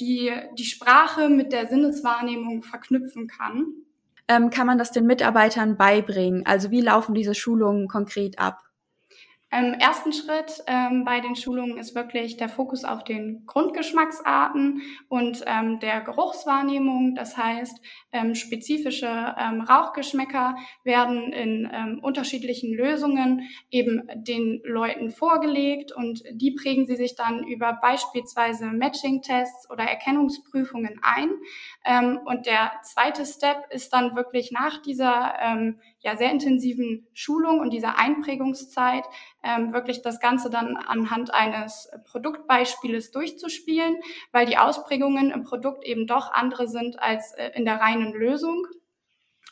die, 0.00 0.32
die 0.58 0.64
Sprache 0.64 1.28
mit 1.28 1.52
der 1.52 1.68
Sinneswahrnehmung 1.68 2.64
verknüpfen 2.64 3.28
kann. 3.28 3.84
Ähm, 4.28 4.50
kann 4.50 4.66
man 4.66 4.76
das 4.78 4.90
den 4.92 5.06
Mitarbeitern 5.06 5.76
beibringen? 5.78 6.44
Also 6.46 6.70
wie 6.70 6.80
laufen 6.82 7.14
diese 7.14 7.34
Schulungen 7.34 7.88
konkret 7.88 8.38
ab? 8.38 8.60
Im 9.56 9.74
ersten 9.74 10.12
Schritt 10.12 10.64
ähm, 10.66 11.04
bei 11.04 11.20
den 11.20 11.36
Schulungen 11.36 11.78
ist 11.78 11.94
wirklich 11.94 12.36
der 12.36 12.48
Fokus 12.48 12.84
auf 12.84 13.04
den 13.04 13.46
Grundgeschmacksarten 13.46 14.82
und 15.08 15.44
ähm, 15.46 15.78
der 15.78 16.00
Geruchswahrnehmung. 16.00 17.14
Das 17.14 17.36
heißt, 17.36 17.80
ähm, 18.10 18.34
spezifische 18.34 19.06
ähm, 19.06 19.60
Rauchgeschmäcker 19.60 20.56
werden 20.82 21.32
in 21.32 21.70
ähm, 21.72 22.00
unterschiedlichen 22.02 22.74
Lösungen 22.74 23.48
eben 23.70 24.08
den 24.16 24.60
Leuten 24.64 25.10
vorgelegt 25.10 25.92
und 25.92 26.24
die 26.32 26.50
prägen 26.50 26.86
sie 26.86 26.96
sich 26.96 27.14
dann 27.14 27.46
über 27.46 27.78
beispielsweise 27.80 28.66
Matching-Tests 28.66 29.70
oder 29.70 29.84
Erkennungsprüfungen 29.84 30.98
ein. 31.02 31.30
Ähm, 31.84 32.18
und 32.24 32.46
der 32.46 32.72
zweite 32.82 33.24
Step 33.24 33.70
ist 33.70 33.92
dann 33.92 34.16
wirklich 34.16 34.50
nach 34.50 34.82
dieser 34.82 35.34
ähm, 35.40 35.78
ja, 36.04 36.16
sehr 36.16 36.30
intensiven 36.30 37.06
Schulung 37.14 37.60
und 37.60 37.72
dieser 37.72 37.98
Einprägungszeit 37.98 39.04
ähm, 39.42 39.72
wirklich 39.72 40.02
das 40.02 40.20
Ganze 40.20 40.50
dann 40.50 40.76
anhand 40.76 41.32
eines 41.32 41.90
Produktbeispieles 42.04 43.10
durchzuspielen, 43.10 43.96
weil 44.30 44.44
die 44.44 44.58
Ausprägungen 44.58 45.30
im 45.30 45.44
Produkt 45.44 45.84
eben 45.84 46.06
doch 46.06 46.30
andere 46.30 46.68
sind 46.68 47.00
als 47.00 47.32
äh, 47.32 47.50
in 47.54 47.64
der 47.64 47.80
reinen 47.80 48.12
Lösung. 48.12 48.66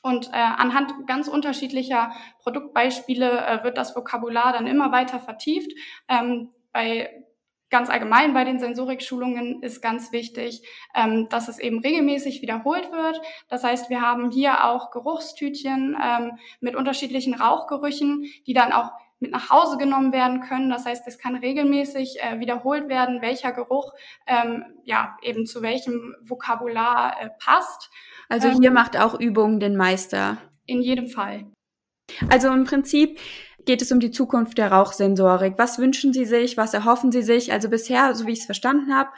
Und 0.02 0.28
äh, 0.28 0.36
anhand 0.36 1.06
ganz 1.06 1.26
unterschiedlicher 1.26 2.12
Produktbeispiele 2.40 3.46
äh, 3.46 3.64
wird 3.64 3.78
das 3.78 3.96
Vokabular 3.96 4.52
dann 4.52 4.66
immer 4.66 4.92
weiter 4.92 5.20
vertieft. 5.20 5.72
Ähm, 6.08 6.50
bei 6.72 7.24
ganz 7.72 7.90
allgemein 7.90 8.34
bei 8.34 8.44
den 8.44 8.60
Sensorikschulungen 8.60 9.62
ist 9.62 9.82
ganz 9.82 10.12
wichtig, 10.12 10.62
ähm, 10.94 11.28
dass 11.28 11.48
es 11.48 11.58
eben 11.58 11.80
regelmäßig 11.80 12.42
wiederholt 12.42 12.92
wird. 12.92 13.20
Das 13.48 13.64
heißt, 13.64 13.90
wir 13.90 14.00
haben 14.00 14.30
hier 14.30 14.64
auch 14.64 14.92
Geruchstütchen 14.92 15.96
ähm, 16.00 16.38
mit 16.60 16.76
unterschiedlichen 16.76 17.34
Rauchgerüchen, 17.34 18.26
die 18.46 18.52
dann 18.52 18.72
auch 18.72 18.92
mit 19.18 19.30
nach 19.30 19.50
Hause 19.50 19.78
genommen 19.78 20.12
werden 20.12 20.42
können. 20.42 20.68
Das 20.68 20.84
heißt, 20.84 21.06
es 21.06 21.18
kann 21.18 21.36
regelmäßig 21.36 22.20
äh, 22.20 22.40
wiederholt 22.40 22.88
werden, 22.88 23.22
welcher 23.22 23.52
Geruch 23.52 23.92
ähm, 24.26 24.64
ja 24.84 25.16
eben 25.22 25.46
zu 25.46 25.62
welchem 25.62 26.14
Vokabular 26.22 27.16
äh, 27.20 27.30
passt. 27.38 27.90
Also 28.28 28.48
hier 28.50 28.68
ähm, 28.68 28.74
macht 28.74 28.98
auch 28.98 29.18
Übung 29.18 29.60
den 29.60 29.76
Meister. 29.76 30.38
In 30.66 30.82
jedem 30.82 31.08
Fall. 31.08 31.46
Also 32.28 32.48
im 32.48 32.64
Prinzip 32.64 33.18
geht 33.64 33.82
es 33.82 33.92
um 33.92 34.00
die 34.00 34.10
Zukunft 34.10 34.58
der 34.58 34.72
Rauchsensorik. 34.72 35.54
Was 35.56 35.78
wünschen 35.78 36.12
Sie 36.12 36.24
sich? 36.24 36.56
Was 36.56 36.74
erhoffen 36.74 37.12
Sie 37.12 37.22
sich? 37.22 37.52
Also 37.52 37.68
bisher, 37.68 38.14
so 38.14 38.26
wie 38.26 38.32
ich 38.32 38.40
es 38.40 38.46
verstanden 38.46 38.94
habe, 38.94 39.10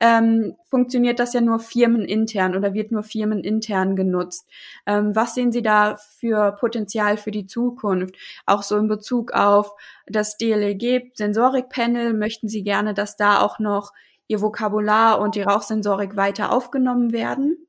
ähm, 0.00 0.56
funktioniert 0.68 1.20
das 1.20 1.32
ja 1.32 1.40
nur 1.40 1.60
firmenintern 1.60 2.56
oder 2.56 2.74
wird 2.74 2.90
nur 2.90 3.04
firmenintern 3.04 3.94
genutzt. 3.94 4.50
Ähm, 4.84 5.14
was 5.14 5.36
sehen 5.36 5.52
Sie 5.52 5.62
da 5.62 5.96
für 6.18 6.56
Potenzial 6.58 7.16
für 7.16 7.30
die 7.30 7.46
Zukunft? 7.46 8.16
Auch 8.44 8.64
so 8.64 8.76
in 8.78 8.88
Bezug 8.88 9.32
auf 9.32 9.70
das 10.06 10.36
DLEG 10.38 11.12
Sensorik 11.14 11.68
Panel 11.68 12.14
möchten 12.14 12.48
Sie 12.48 12.64
gerne, 12.64 12.94
dass 12.94 13.16
da 13.16 13.40
auch 13.40 13.60
noch 13.60 13.92
Ihr 14.26 14.40
Vokabular 14.40 15.20
und 15.20 15.36
die 15.36 15.42
Rauchsensorik 15.42 16.16
weiter 16.16 16.50
aufgenommen 16.50 17.12
werden? 17.12 17.68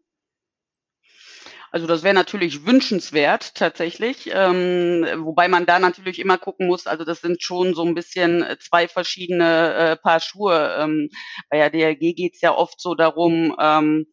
Also 1.73 1.87
das 1.87 2.03
wäre 2.03 2.13
natürlich 2.13 2.67
wünschenswert 2.67 3.55
tatsächlich, 3.55 4.29
ähm, 4.31 5.07
wobei 5.25 5.47
man 5.47 5.65
da 5.65 5.79
natürlich 5.79 6.19
immer 6.19 6.37
gucken 6.37 6.67
muss, 6.67 6.85
also 6.85 7.03
das 7.03 7.21
sind 7.21 7.41
schon 7.41 7.73
so 7.73 7.83
ein 7.83 7.95
bisschen 7.95 8.43
äh, 8.43 8.59
zwei 8.59 8.87
verschiedene 8.87 9.73
äh, 9.73 9.95
Paar 9.95 10.19
Schuhe. 10.19 10.75
Ähm, 10.77 11.09
bei 11.49 11.57
der 11.57 11.71
DRG 11.71 12.13
geht 12.15 12.35
es 12.35 12.41
ja 12.41 12.53
oft 12.55 12.79
so 12.79 12.93
darum, 12.93 13.55
ähm, 13.59 14.05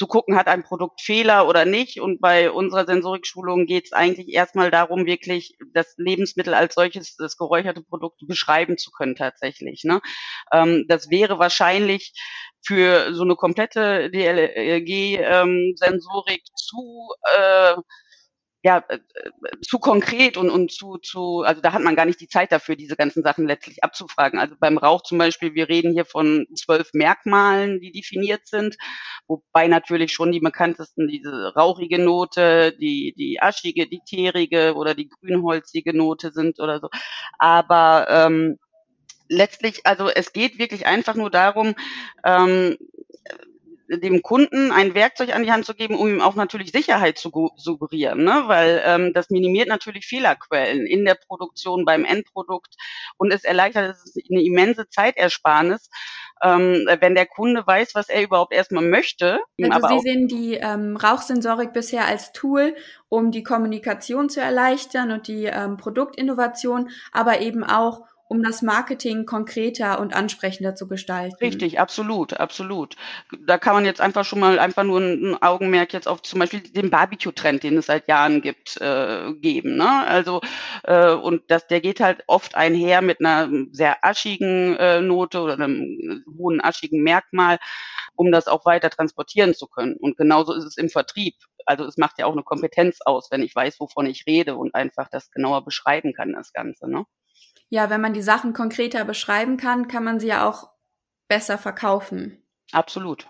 zu 0.00 0.06
gucken, 0.06 0.34
hat 0.34 0.46
ein 0.46 0.62
Produkt 0.62 1.02
Fehler 1.02 1.46
oder 1.46 1.66
nicht. 1.66 2.00
Und 2.00 2.22
bei 2.22 2.50
unserer 2.50 2.86
Sensorikschulung 2.86 3.66
geht 3.66 3.84
es 3.84 3.92
eigentlich 3.92 4.28
erstmal 4.28 4.70
darum, 4.70 5.04
wirklich 5.04 5.58
das 5.74 5.92
Lebensmittel 5.98 6.54
als 6.54 6.74
solches, 6.74 7.16
das 7.16 7.36
geräucherte 7.36 7.82
Produkt 7.82 8.26
beschreiben 8.26 8.78
zu 8.78 8.90
können 8.92 9.14
tatsächlich. 9.14 9.84
Ne? 9.84 10.00
Ähm, 10.52 10.86
das 10.88 11.10
wäre 11.10 11.38
wahrscheinlich 11.38 12.14
für 12.64 13.12
so 13.12 13.24
eine 13.24 13.36
komplette 13.36 14.10
DLG-Sensorik 14.10 16.40
ähm, 16.40 16.54
zu 16.54 17.10
äh, 17.36 17.74
ja, 18.62 18.84
äh, 18.88 18.98
zu 19.62 19.78
konkret 19.78 20.36
und, 20.36 20.50
und 20.50 20.70
zu, 20.70 20.98
zu, 20.98 21.40
also 21.40 21.62
da 21.62 21.72
hat 21.72 21.82
man 21.82 21.96
gar 21.96 22.04
nicht 22.04 22.20
die 22.20 22.28
Zeit 22.28 22.52
dafür, 22.52 22.76
diese 22.76 22.96
ganzen 22.96 23.22
Sachen 23.22 23.46
letztlich 23.46 23.82
abzufragen. 23.82 24.38
Also 24.38 24.54
beim 24.58 24.76
Rauch 24.76 25.02
zum 25.02 25.18
Beispiel, 25.18 25.54
wir 25.54 25.68
reden 25.68 25.92
hier 25.92 26.04
von 26.04 26.46
zwölf 26.54 26.90
Merkmalen, 26.92 27.80
die 27.80 27.92
definiert 27.92 28.46
sind, 28.46 28.76
wobei 29.26 29.66
natürlich 29.66 30.12
schon 30.12 30.32
die 30.32 30.40
bekanntesten 30.40 31.08
diese 31.08 31.54
rauchige 31.54 31.98
Note, 31.98 32.76
die, 32.78 33.14
die 33.16 33.40
aschige, 33.40 33.86
die 33.88 34.02
teerige 34.04 34.74
oder 34.74 34.94
die 34.94 35.08
grünholzige 35.08 35.96
Note 35.96 36.30
sind 36.32 36.60
oder 36.60 36.80
so. 36.80 36.90
Aber 37.38 38.06
ähm, 38.10 38.58
letztlich, 39.28 39.86
also 39.86 40.08
es 40.10 40.34
geht 40.34 40.58
wirklich 40.58 40.86
einfach 40.86 41.14
nur 41.14 41.30
darum, 41.30 41.74
ähm, 42.24 42.76
dem 43.98 44.22
Kunden 44.22 44.70
ein 44.70 44.94
Werkzeug 44.94 45.34
an 45.34 45.42
die 45.42 45.50
Hand 45.50 45.66
zu 45.66 45.74
geben, 45.74 45.96
um 45.96 46.08
ihm 46.08 46.20
auch 46.20 46.36
natürlich 46.36 46.70
Sicherheit 46.70 47.18
zu 47.18 47.50
suggerieren, 47.56 48.22
ne? 48.22 48.44
weil 48.46 48.82
ähm, 48.84 49.12
das 49.12 49.30
minimiert 49.30 49.68
natürlich 49.68 50.06
Fehlerquellen 50.06 50.86
in 50.86 51.04
der 51.04 51.16
Produktion, 51.16 51.84
beim 51.84 52.04
Endprodukt 52.04 52.76
und 53.16 53.32
es 53.32 53.44
erleichtert 53.44 53.90
es 53.90 54.16
ist 54.16 54.30
eine 54.30 54.42
immense 54.42 54.88
Zeitersparnis, 54.88 55.90
ähm, 56.42 56.86
wenn 57.00 57.14
der 57.14 57.26
Kunde 57.26 57.66
weiß, 57.66 57.94
was 57.94 58.08
er 58.08 58.22
überhaupt 58.22 58.52
erstmal 58.52 58.84
möchte. 58.84 59.40
Also 59.70 59.88
Sie 59.88 60.00
sehen 60.00 60.28
die 60.28 60.54
ähm, 60.54 60.96
Rauchsensorik 60.96 61.72
bisher 61.72 62.06
als 62.06 62.32
Tool, 62.32 62.76
um 63.08 63.30
die 63.30 63.42
Kommunikation 63.42 64.28
zu 64.28 64.40
erleichtern 64.40 65.10
und 65.10 65.26
die 65.26 65.46
ähm, 65.46 65.76
Produktinnovation, 65.76 66.90
aber 67.12 67.40
eben 67.40 67.64
auch 67.64 68.02
um 68.30 68.44
das 68.44 68.62
Marketing 68.62 69.26
konkreter 69.26 69.98
und 69.98 70.14
ansprechender 70.14 70.76
zu 70.76 70.86
gestalten. 70.86 71.34
Richtig, 71.40 71.80
absolut, 71.80 72.34
absolut. 72.34 72.94
Da 73.44 73.58
kann 73.58 73.74
man 73.74 73.84
jetzt 73.84 74.00
einfach 74.00 74.24
schon 74.24 74.38
mal 74.38 74.60
einfach 74.60 74.84
nur 74.84 75.00
ein 75.00 75.42
Augenmerk 75.42 75.92
jetzt 75.92 76.06
auf 76.06 76.22
zum 76.22 76.38
Beispiel 76.38 76.60
den 76.60 76.90
Barbecue-Trend, 76.90 77.64
den 77.64 77.76
es 77.76 77.86
seit 77.86 78.06
Jahren 78.06 78.40
gibt, 78.40 78.80
äh, 78.80 79.32
geben. 79.34 79.76
Ne? 79.76 80.06
Also 80.06 80.42
äh, 80.84 81.10
und 81.12 81.42
das, 81.48 81.66
der 81.66 81.80
geht 81.80 81.98
halt 81.98 82.22
oft 82.28 82.54
einher 82.54 83.02
mit 83.02 83.18
einer 83.18 83.50
sehr 83.72 84.04
aschigen 84.04 84.76
äh, 84.76 85.00
Note 85.00 85.40
oder 85.40 85.54
einem 85.54 86.22
hohen 86.38 86.60
aschigen 86.62 87.02
Merkmal, 87.02 87.58
um 88.14 88.30
das 88.30 88.46
auch 88.46 88.64
weiter 88.64 88.90
transportieren 88.90 89.54
zu 89.54 89.66
können. 89.66 89.96
Und 89.96 90.16
genauso 90.16 90.54
ist 90.54 90.64
es 90.64 90.76
im 90.76 90.88
Vertrieb. 90.88 91.34
Also 91.66 91.84
es 91.84 91.96
macht 91.96 92.20
ja 92.20 92.26
auch 92.26 92.32
eine 92.32 92.44
Kompetenz 92.44 92.98
aus, 93.04 93.32
wenn 93.32 93.42
ich 93.42 93.56
weiß, 93.56 93.80
wovon 93.80 94.06
ich 94.06 94.24
rede 94.28 94.54
und 94.54 94.76
einfach 94.76 95.08
das 95.10 95.32
genauer 95.32 95.64
beschreiben 95.64 96.12
kann, 96.12 96.32
das 96.32 96.52
Ganze. 96.52 96.88
Ne? 96.88 97.06
Ja, 97.70 97.88
wenn 97.88 98.00
man 98.00 98.12
die 98.12 98.22
Sachen 98.22 98.52
konkreter 98.52 99.04
beschreiben 99.04 99.56
kann, 99.56 99.88
kann 99.88 100.04
man 100.04 100.20
sie 100.20 100.26
ja 100.26 100.46
auch 100.46 100.68
besser 101.28 101.56
verkaufen. 101.56 102.42
Absolut. 102.72 103.26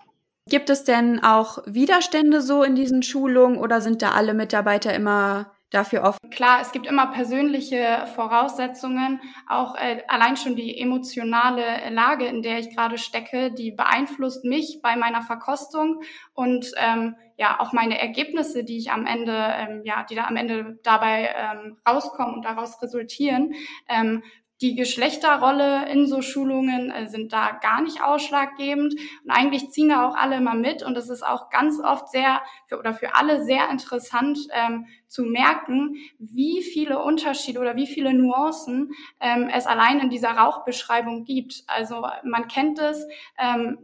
Gibt 0.49 0.69
es 0.69 0.83
denn 0.83 1.23
auch 1.23 1.59
Widerstände 1.65 2.41
so 2.41 2.63
in 2.63 2.75
diesen 2.75 3.03
Schulungen 3.03 3.57
oder 3.57 3.79
sind 3.79 4.01
da 4.01 4.11
alle 4.11 4.33
Mitarbeiter 4.33 4.93
immer 4.93 5.51
dafür 5.69 6.03
offen? 6.03 6.17
Klar, 6.31 6.61
es 6.61 6.71
gibt 6.71 6.87
immer 6.87 7.07
persönliche 7.11 8.05
Voraussetzungen, 8.15 9.21
auch 9.47 9.75
äh, 9.75 10.01
allein 10.07 10.35
schon 10.35 10.55
die 10.55 10.79
emotionale 10.79 11.89
Lage, 11.91 12.25
in 12.25 12.41
der 12.41 12.59
ich 12.59 12.75
gerade 12.75 12.97
stecke, 12.97 13.51
die 13.51 13.71
beeinflusst 13.71 14.43
mich 14.43 14.79
bei 14.81 14.95
meiner 14.95 15.21
Verkostung 15.21 16.01
und 16.33 16.71
ähm, 16.77 17.15
ja 17.41 17.59
auch 17.59 17.73
meine 17.73 17.99
Ergebnisse, 17.99 18.63
die 18.63 18.77
ich 18.77 18.91
am 18.91 19.07
Ende, 19.07 19.33
ähm, 19.33 19.81
ja, 19.83 20.05
die 20.07 20.13
da 20.13 20.25
am 20.25 20.35
Ende 20.35 20.77
dabei 20.83 21.33
ähm, 21.35 21.77
rauskommen 21.87 22.35
und 22.35 22.45
daraus 22.45 22.79
resultieren, 22.83 23.55
ähm, 23.89 24.21
die 24.61 24.75
Geschlechterrolle 24.75 25.89
in 25.89 26.05
so 26.05 26.21
Schulungen 26.21 26.91
äh, 26.91 27.07
sind 27.07 27.33
da 27.33 27.57
gar 27.63 27.81
nicht 27.81 28.03
ausschlaggebend. 28.03 28.93
Und 29.23 29.31
eigentlich 29.31 29.71
ziehen 29.71 29.89
da 29.89 30.07
auch 30.07 30.15
alle 30.15 30.37
immer 30.37 30.53
mit. 30.53 30.83
Und 30.83 30.95
es 30.97 31.09
ist 31.09 31.25
auch 31.25 31.49
ganz 31.49 31.79
oft 31.79 32.09
sehr 32.09 32.43
für, 32.67 32.77
oder 32.77 32.93
für 32.93 33.15
alle 33.15 33.43
sehr 33.43 33.71
interessant 33.71 34.37
ähm, 34.53 34.85
zu 35.07 35.23
merken, 35.23 35.95
wie 36.19 36.61
viele 36.61 36.99
Unterschiede 36.99 37.59
oder 37.59 37.75
wie 37.75 37.87
viele 37.87 38.13
Nuancen 38.13 38.91
ähm, 39.19 39.49
es 39.51 39.65
allein 39.65 39.99
in 39.99 40.11
dieser 40.11 40.29
Rauchbeschreibung 40.29 41.23
gibt. 41.23 41.63
Also 41.65 42.05
man 42.23 42.47
kennt 42.47 42.77
es, 42.77 43.07
ähm, 43.39 43.79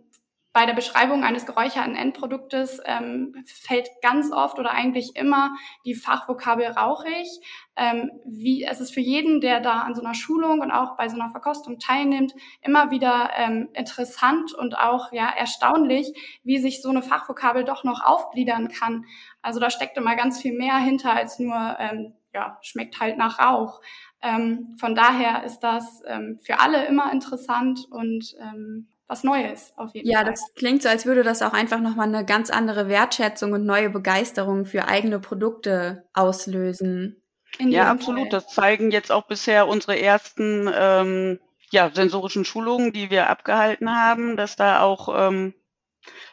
bei 0.57 0.65
der 0.65 0.73
Beschreibung 0.73 1.23
eines 1.23 1.45
geräucherten 1.45 1.95
Endproduktes 1.95 2.81
ähm, 2.83 3.35
fällt 3.45 3.89
ganz 4.01 4.31
oft 4.31 4.57
oder 4.57 4.71
eigentlich 4.71 5.15
immer 5.15 5.51
die 5.85 5.93
Fachvokabel 5.93 6.65
rauchig. 6.65 7.27
Ähm, 7.75 8.09
wie 8.25 8.63
es 8.63 8.81
ist 8.81 8.91
für 8.91 8.99
jeden, 8.99 9.39
der 9.39 9.59
da 9.59 9.81
an 9.81 9.93
so 9.93 10.01
einer 10.01 10.15
Schulung 10.15 10.61
und 10.61 10.71
auch 10.71 10.97
bei 10.97 11.09
so 11.09 11.15
einer 11.15 11.29
Verkostung 11.29 11.77
teilnimmt, 11.77 12.33
immer 12.63 12.89
wieder 12.89 13.29
ähm, 13.37 13.69
interessant 13.73 14.51
und 14.51 14.75
auch 14.79 15.11
ja 15.11 15.29
erstaunlich, 15.29 16.11
wie 16.43 16.57
sich 16.57 16.81
so 16.81 16.89
eine 16.89 17.03
Fachvokabel 17.03 17.63
doch 17.63 17.83
noch 17.83 18.03
aufgliedern 18.03 18.67
kann. 18.67 19.05
Also 19.43 19.59
da 19.59 19.69
steckt 19.69 19.95
immer 19.95 20.15
ganz 20.15 20.41
viel 20.41 20.57
mehr 20.57 20.77
hinter 20.77 21.13
als 21.13 21.37
nur 21.37 21.75
ähm, 21.77 22.15
ja 22.33 22.57
schmeckt 22.63 22.99
halt 22.99 23.19
nach 23.19 23.37
Rauch. 23.37 23.79
Ähm, 24.23 24.75
von 24.79 24.95
daher 24.95 25.43
ist 25.43 25.59
das 25.59 26.01
ähm, 26.07 26.39
für 26.43 26.59
alle 26.59 26.87
immer 26.87 27.11
interessant 27.11 27.85
und 27.91 28.35
ähm, 28.41 28.87
was 29.07 29.23
Neues 29.23 29.73
auf 29.77 29.93
jeden 29.93 30.07
ja, 30.07 30.19
Fall. 30.19 30.25
Ja, 30.25 30.31
das 30.31 30.53
klingt 30.55 30.83
so, 30.83 30.89
als 30.89 31.05
würde 31.05 31.23
das 31.23 31.41
auch 31.41 31.53
einfach 31.53 31.79
nochmal 31.79 32.07
eine 32.07 32.25
ganz 32.25 32.49
andere 32.49 32.89
Wertschätzung 32.89 33.53
und 33.53 33.65
neue 33.65 33.89
Begeisterung 33.89 34.65
für 34.65 34.87
eigene 34.87 35.19
Produkte 35.19 36.05
auslösen. 36.13 37.21
Ja, 37.59 37.89
absolut. 37.89 38.31
Das 38.33 38.47
zeigen 38.47 38.91
jetzt 38.91 39.11
auch 39.11 39.27
bisher 39.27 39.67
unsere 39.67 39.99
ersten 39.99 40.69
ähm, 40.73 41.39
ja, 41.71 41.89
sensorischen 41.93 42.45
Schulungen, 42.45 42.93
die 42.93 43.09
wir 43.09 43.29
abgehalten 43.29 43.89
haben, 43.95 44.37
dass 44.37 44.55
da 44.55 44.81
auch 44.81 45.09
ähm, 45.27 45.53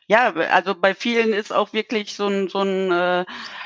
ja, 0.06 0.32
also 0.34 0.74
bei 0.74 0.94
vielen 0.94 1.32
ist 1.32 1.52
auch 1.52 1.72
wirklich 1.72 2.14
so 2.14 2.26
ein, 2.28 2.48
so 2.48 2.60
ein 2.60 2.90
äh, 2.92 3.24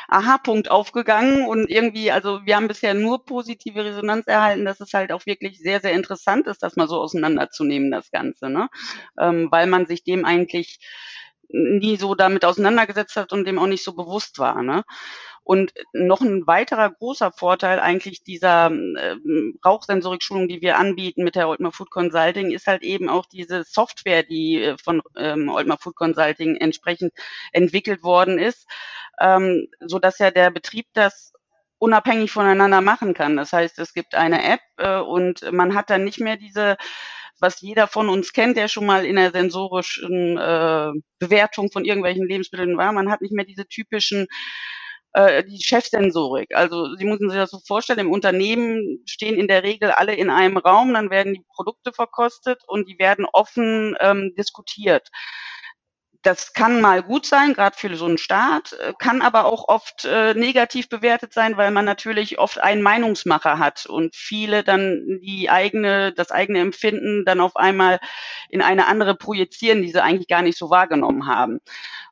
Aha-Punkt 0.09 0.71
aufgegangen 0.71 1.47
und 1.47 1.69
irgendwie, 1.71 2.11
also 2.11 2.41
wir 2.45 2.57
haben 2.57 2.69
bisher 2.69 2.95
nur 2.95 3.25
positive 3.25 3.85
Resonanz 3.85 4.27
erhalten, 4.27 4.65
dass 4.65 4.81
es 4.81 4.95
halt 4.95 5.13
auch 5.13 5.27
wirklich 5.27 5.59
sehr, 5.59 5.81
sehr 5.81 5.93
interessant 5.93 6.47
ist, 6.47 6.63
das 6.63 6.77
mal 6.77 6.89
so 6.89 7.01
auseinanderzunehmen, 7.01 7.91
das 7.91 8.11
Ganze, 8.11 8.49
ne? 8.49 8.69
Ähm, 9.19 9.49
weil 9.51 9.67
man 9.67 9.87
sich 9.87 10.05
dem 10.05 10.25
eigentlich 10.25 10.79
nie 11.51 11.97
so 11.97 12.15
damit 12.15 12.45
auseinandergesetzt 12.45 13.17
hat 13.17 13.33
und 13.33 13.47
dem 13.47 13.59
auch 13.59 13.67
nicht 13.67 13.85
so 13.85 13.95
bewusst 13.95 14.39
war, 14.39 14.63
ne? 14.63 14.85
Und 15.49 15.73
noch 15.95 16.21
ein 16.21 16.47
weiterer 16.47 16.91
großer 16.91 17.33
Vorteil 17.33 17.81
eigentlich 17.81 18.23
dieser 18.23 18.71
äh, 18.71 19.17
Rauchsensorikschulung, 19.65 20.47
die 20.47 20.61
wir 20.61 20.77
anbieten 20.77 21.25
mit 21.25 21.37
der 21.37 21.49
Oltmer 21.49 21.73
Food 21.73 21.91
Consulting, 21.91 22.51
ist 22.51 22.67
halt 22.67 22.83
eben 22.83 23.09
auch 23.09 23.25
diese 23.25 23.65
Software, 23.65 24.23
die 24.23 24.63
äh, 24.63 24.77
von 24.77 25.01
ähm, 25.17 25.49
Oltmer 25.49 25.79
Food 25.79 25.97
Consulting 25.97 26.57
entsprechend 26.57 27.15
entwickelt 27.53 28.03
worden 28.03 28.39
ist, 28.39 28.69
ähm, 29.21 29.69
so 29.81 29.99
dass 29.99 30.19
ja 30.19 30.31
der 30.31 30.51
Betrieb 30.51 30.85
das 30.93 31.33
unabhängig 31.79 32.31
voneinander 32.31 32.83
machen 32.83 33.15
kann. 33.15 33.39
Das 33.39 33.51
heißt, 33.55 33.79
es 33.79 33.95
gibt 33.95 34.15
eine 34.15 34.45
App 34.45 34.61
äh, 34.77 34.99
und 34.99 35.51
man 35.51 35.75
hat 35.75 35.89
dann 35.89 36.05
nicht 36.05 36.21
mehr 36.21 36.37
diese 36.37 36.77
was 37.41 37.61
jeder 37.61 37.87
von 37.87 38.09
uns 38.09 38.33
kennt, 38.33 38.57
der 38.57 38.67
schon 38.67 38.85
mal 38.85 39.07
in 39.07 39.15
der 39.15 39.31
sensorischen 39.31 40.37
äh, 40.37 40.91
Bewertung 41.21 41.71
von 41.71 41.85
irgendwelchen 41.85 42.27
Lebensmitteln 42.27 42.77
war. 42.77 42.93
Man 42.93 43.11
hat 43.11 43.21
nicht 43.23 43.33
mehr 43.33 43.45
diese 43.45 43.67
typischen 43.67 44.27
äh, 45.13 45.45
die 45.45 45.63
Chefsensorik. 45.63 46.55
Also 46.55 46.95
Sie 46.97 47.05
müssen 47.05 47.31
sich 47.31 47.39
das 47.39 47.51
so 47.51 47.61
vorstellen, 47.67 48.01
im 48.01 48.13
Unternehmen 48.13 49.03
stehen 49.07 49.37
in 49.37 49.49
der 49.49 49.63
Regel 49.63 49.91
alle 49.91 50.15
in 50.15 50.31
einem 50.31 50.59
Raum, 50.59 50.95
dann 50.95 51.11
werden 51.11 51.35
die 51.35 51.45
Produkte 51.55 51.93
verkostet 51.93 52.63
und 52.67 52.89
die 52.89 52.99
werden 52.99 53.27
offen 53.33 53.97
ähm, 54.01 54.35
diskutiert. 54.37 55.09
Das 56.23 56.53
kann 56.53 56.81
mal 56.81 57.03
gut 57.03 57.27
sein, 57.27 57.55
gerade 57.55 57.77
für 57.77 57.95
so 57.97 58.05
einen 58.07 58.19
Staat, 58.19 58.73
äh, 58.73 58.93
kann 58.99 59.23
aber 59.23 59.45
auch 59.45 59.69
oft 59.69 60.05
äh, 60.05 60.35
negativ 60.35 60.89
bewertet 60.89 61.33
sein, 61.33 61.57
weil 61.57 61.71
man 61.71 61.85
natürlich 61.85 62.39
oft 62.41 62.59
einen 62.61 62.83
Meinungsmacher 62.83 63.59
hat 63.61 63.87
und 63.87 64.17
viele 64.17 64.65
dann 64.65 65.21
die 65.23 65.49
eigene, 65.49 66.13
das 66.13 66.33
eigene 66.33 66.59
Empfinden 66.59 67.25
dann 67.25 67.41
auf 67.41 67.55
einmal 67.57 68.01
in 68.49 68.63
eine 68.63 68.87
andere 68.89 69.15
projizieren, 69.15 69.81
die 69.83 69.93
sie 69.93 70.03
eigentlich 70.03 70.29
gar 70.29 70.43
nicht 70.43 70.59
so 70.59 70.71
wahrgenommen 70.71 71.29
haben. 71.29 71.61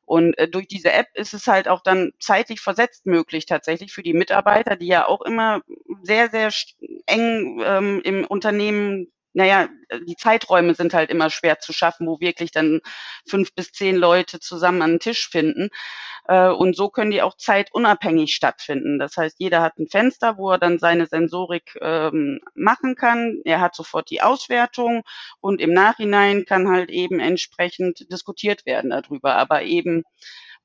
Und 0.04 0.38
äh, 0.38 0.48
durch 0.48 0.68
diese 0.68 0.92
App 0.92 1.08
ist 1.14 1.34
es 1.34 1.48
halt 1.48 1.66
auch 1.66 1.82
dann 1.82 2.12
zeitlich 2.20 2.60
versetzt 2.60 3.06
möglich 3.06 3.44
tatsächlich 3.44 3.92
für 3.92 4.04
die 4.04 4.14
Mitarbeiter, 4.14 4.76
die 4.76 4.86
ja 4.86 5.06
auch 5.08 5.22
immer 5.22 5.62
sehr, 6.02 6.30
sehr 6.30 6.50
eng 7.06 7.60
ähm, 7.64 8.00
im 8.04 8.24
Unternehmen 8.24 9.08
naja, 9.36 9.68
die 10.08 10.16
Zeiträume 10.16 10.74
sind 10.74 10.94
halt 10.94 11.10
immer 11.10 11.28
schwer 11.28 11.58
zu 11.58 11.74
schaffen, 11.74 12.06
wo 12.06 12.20
wirklich 12.20 12.52
dann 12.52 12.80
fünf 13.28 13.54
bis 13.54 13.70
zehn 13.70 13.94
Leute 13.94 14.40
zusammen 14.40 14.80
an 14.80 14.92
den 14.92 15.00
Tisch 15.00 15.28
finden. 15.28 15.68
Äh, 16.26 16.48
und 16.48 16.74
so 16.74 16.88
können 16.88 17.10
die 17.10 17.20
auch 17.20 17.36
zeitunabhängig 17.36 18.34
stattfinden. 18.34 18.98
Das 18.98 19.18
heißt, 19.18 19.36
jeder 19.38 19.60
hat 19.60 19.78
ein 19.78 19.88
Fenster, 19.88 20.38
wo 20.38 20.52
er 20.52 20.58
dann 20.58 20.78
seine 20.78 21.06
Sensorik 21.06 21.76
ähm, 21.82 22.40
machen 22.54 22.94
kann. 22.94 23.42
Er 23.44 23.60
hat 23.60 23.74
sofort 23.76 24.08
die 24.08 24.22
Auswertung 24.22 25.02
und 25.40 25.60
im 25.60 25.74
Nachhinein 25.74 26.46
kann 26.46 26.70
halt 26.70 26.88
eben 26.88 27.20
entsprechend 27.20 28.10
diskutiert 28.10 28.64
werden 28.64 28.88
darüber, 28.88 29.36
aber 29.36 29.64
eben 29.64 30.04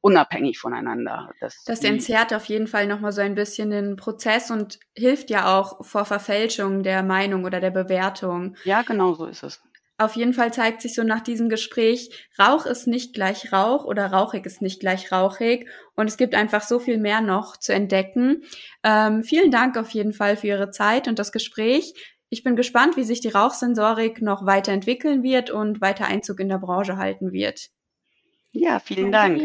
unabhängig 0.01 0.60
voneinander. 0.60 1.31
Das, 1.39 1.63
das 1.65 1.84
entzerrt 1.84 2.34
auf 2.34 2.46
jeden 2.46 2.67
Fall 2.67 2.88
nochmal 2.88 3.12
so 3.12 3.22
ein 3.22 3.36
bisschen 3.36 3.70
den 3.70 3.96
Prozess 3.96 4.51
und 4.51 4.79
hilft 4.96 5.29
ja 5.29 5.58
auch 5.58 5.86
vor 5.86 6.05
Verfälschung 6.05 6.84
der 6.84 7.03
Meinung 7.03 7.46
oder 7.46 7.60
der 7.60 7.72
Bewertung. 7.72 8.55
Ja, 8.63 8.81
genau 8.81 9.13
so 9.13 9.25
ist 9.27 9.43
es. 9.43 9.62
Auf 10.01 10.15
jeden 10.15 10.34
Fall 10.34 10.51
zeigt 10.51 10.81
sich 10.81 10.96
so 10.96 11.03
nach 11.03 11.22
diesem 11.22 11.48
Gespräch, 11.48 12.27
Rauch 12.39 12.65
ist 12.65 12.88
nicht 12.88 13.13
gleich 13.13 13.53
Rauch 13.53 13.86
oder 13.86 14.08
rauchig 14.08 14.48
ist 14.48 14.60
nicht 14.60 14.79
gleich 14.79 15.12
rauchig. 15.12 15.70
Und 15.96 16.08
es 16.08 16.17
gibt 16.17 16.34
einfach 16.34 16.63
so 16.63 16.79
viel 16.79 16.98
mehr 16.98 17.22
noch 17.22 17.55
zu 17.55 17.72
entdecken. 17.72 18.41
Ähm, 18.84 19.22
vielen 19.22 19.51
Dank 19.51 19.77
auf 19.77 19.91
jeden 19.91 20.13
Fall 20.13 20.38
für 20.38 20.48
Ihre 20.48 20.72
Zeit 20.72 21.08
und 21.08 21.20
das 21.20 21.31
Gespräch. 21.31 21.93
Ich 22.29 22.43
bin 22.43 22.55
gespannt, 22.55 22.98
wie 22.98 23.03
sich 23.03 23.20
die 23.20 23.29
Rauchsensorik 23.29 24.24
noch 24.24 24.43
weiterentwickeln 24.48 25.22
wird 25.22 25.51
und 25.51 25.81
weiter 25.81 26.05
Einzug 26.05 26.39
in 26.39 26.50
der 26.50 26.58
Branche 26.58 26.98
halten 26.98 27.31
wird. 27.31 27.70
Ja, 28.53 28.79
vielen 28.79 29.12
Dank. 29.12 29.39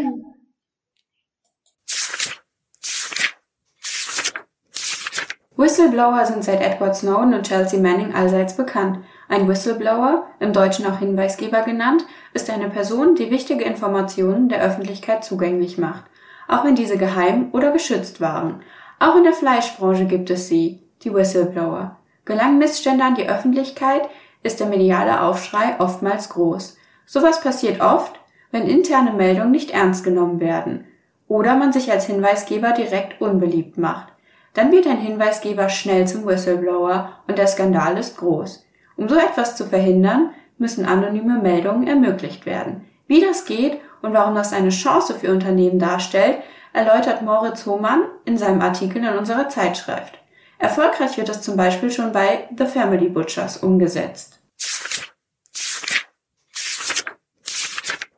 Whistleblower 5.57 6.27
sind 6.27 6.45
seit 6.45 6.61
Edward 6.61 6.95
Snowden 6.95 7.33
und 7.33 7.49
Chelsea 7.49 7.81
Manning 7.81 8.15
allseits 8.15 8.57
bekannt. 8.57 8.99
Ein 9.29 9.49
Whistleblower, 9.49 10.27
im 10.39 10.53
Deutschen 10.53 10.85
auch 10.87 10.99
Hinweisgeber 10.99 11.63
genannt, 11.63 12.05
ist 12.35 12.51
eine 12.51 12.69
Person, 12.69 13.15
die 13.15 13.31
wichtige 13.31 13.65
Informationen 13.65 14.51
der 14.51 14.61
Öffentlichkeit 14.61 15.25
zugänglich 15.25 15.79
macht, 15.79 16.05
auch 16.47 16.65
wenn 16.65 16.75
diese 16.75 16.99
geheim 16.99 17.49
oder 17.53 17.71
geschützt 17.71 18.21
waren. 18.21 18.61
Auch 18.99 19.17
in 19.17 19.25
der 19.25 19.33
Fleischbranche 19.33 20.05
gibt 20.05 20.29
es 20.29 20.49
sie, 20.49 20.83
die 21.03 21.15
Whistleblower. 21.15 21.97
Gelangen 22.27 22.59
Missstände 22.59 23.05
an 23.05 23.15
die 23.15 23.29
Öffentlichkeit, 23.29 24.09
ist 24.43 24.61
der 24.61 24.69
mediale 24.69 25.23
Aufschrei 25.23 25.77
oftmals 25.79 26.29
groß. 26.29 26.77
Sowas 27.05 27.41
passiert 27.41 27.81
oft, 27.81 28.19
wenn 28.51 28.67
interne 28.67 29.13
Meldungen 29.13 29.51
nicht 29.51 29.71
ernst 29.71 30.05
genommen 30.05 30.39
werden 30.41 30.87
oder 31.29 31.57
man 31.57 31.73
sich 31.73 31.91
als 31.91 32.07
Hinweisgeber 32.07 32.73
direkt 32.73 33.21
unbeliebt 33.21 33.79
macht. 33.79 34.16
Dann 34.57 34.73
wird 34.73 34.87
ein 34.87 34.99
Hinweisgeber 34.99 35.69
schnell 35.69 36.09
zum 36.09 36.25
Whistleblower 36.25 37.13
und 37.29 37.37
der 37.37 37.47
Skandal 37.47 37.99
ist 37.99 38.17
groß. 38.17 38.65
Um 38.97 39.07
so 39.07 39.17
etwas 39.17 39.55
zu 39.55 39.67
verhindern, 39.67 40.31
müssen 40.57 40.87
anonyme 40.87 41.39
Meldungen 41.39 41.87
ermöglicht 41.87 42.47
werden. 42.47 42.87
Wie 43.07 43.21
das 43.21 43.45
geht 43.45 43.79
und 44.01 44.15
warum 44.15 44.35
das 44.35 44.55
eine 44.55 44.71
Chance 44.71 45.15
für 45.15 45.31
Unternehmen 45.31 45.79
darstellt, 45.79 46.39
erläutert 46.73 47.21
Moritz 47.21 47.67
Hohmann 47.67 48.05
in 48.25 48.39
seinem 48.39 48.63
Artikel 48.63 49.05
in 49.05 49.19
unserer 49.19 49.51
Zeitschrift. 49.51 50.19
Erfolgreich 50.59 51.19
wird 51.19 51.29
es 51.29 51.43
zum 51.43 51.59
Beispiel 51.59 51.91
schon 51.91 52.13
bei 52.13 52.49
The 52.57 52.65
Family 52.65 53.11
Butchers 53.11 53.59
umgesetzt. 53.59 54.41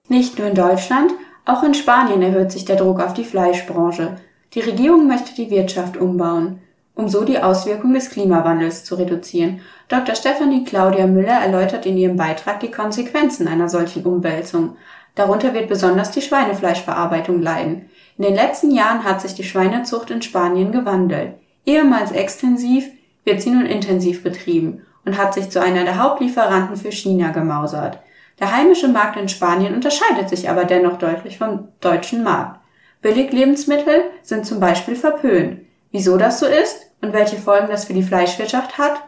Nicht 0.06 0.38
nur 0.38 0.46
in 0.46 0.54
Deutschland, 0.54 1.10
auch 1.46 1.64
in 1.64 1.74
Spanien 1.74 2.22
erhöht 2.22 2.52
sich 2.52 2.64
der 2.64 2.76
Druck 2.76 3.00
auf 3.00 3.12
die 3.12 3.24
Fleischbranche. 3.24 4.18
Die 4.54 4.60
Regierung 4.60 5.06
möchte 5.06 5.34
die 5.34 5.50
Wirtschaft 5.50 5.96
umbauen, 5.96 6.60
um 6.94 7.08
so 7.08 7.24
die 7.24 7.38
Auswirkungen 7.38 7.94
des 7.94 8.10
Klimawandels 8.10 8.84
zu 8.84 8.94
reduzieren. 8.94 9.60
Dr. 9.88 10.14
Stefanie 10.14 10.64
Claudia 10.64 11.06
Müller 11.06 11.40
erläutert 11.40 11.86
in 11.86 11.96
ihrem 11.96 12.16
Beitrag 12.16 12.60
die 12.60 12.70
Konsequenzen 12.70 13.46
einer 13.46 13.68
solchen 13.68 14.04
Umwälzung. 14.04 14.76
Darunter 15.14 15.52
wird 15.52 15.68
besonders 15.68 16.10
die 16.12 16.22
Schweinefleischverarbeitung 16.22 17.42
leiden. 17.42 17.90
In 18.16 18.24
den 18.24 18.34
letzten 18.34 18.70
Jahren 18.70 19.04
hat 19.04 19.20
sich 19.20 19.34
die 19.34 19.44
Schweinezucht 19.44 20.10
in 20.10 20.22
Spanien 20.22 20.72
gewandelt. 20.72 21.34
Ehemals 21.66 22.10
extensiv 22.12 22.88
wird 23.24 23.42
sie 23.42 23.50
nun 23.50 23.66
intensiv 23.66 24.22
betrieben 24.22 24.82
und 25.04 25.18
hat 25.18 25.34
sich 25.34 25.50
zu 25.50 25.60
einer 25.60 25.84
der 25.84 26.02
Hauptlieferanten 26.02 26.76
für 26.76 26.90
China 26.90 27.30
gemausert. 27.30 27.98
Der 28.40 28.56
heimische 28.56 28.88
Markt 28.88 29.18
in 29.18 29.28
Spanien 29.28 29.74
unterscheidet 29.74 30.28
sich 30.28 30.48
aber 30.48 30.64
dennoch 30.64 30.98
deutlich 30.98 31.38
vom 31.38 31.68
deutschen 31.80 32.24
Markt. 32.24 32.60
Billiglebensmittel 33.00 34.10
sind 34.22 34.46
zum 34.46 34.60
Beispiel 34.60 34.96
verpönt. 34.96 35.60
Wieso 35.90 36.16
das 36.16 36.40
so 36.40 36.46
ist 36.46 36.90
und 37.00 37.12
welche 37.12 37.36
Folgen 37.36 37.68
das 37.68 37.84
für 37.84 37.94
die 37.94 38.02
Fleischwirtschaft 38.02 38.76
hat, 38.76 39.02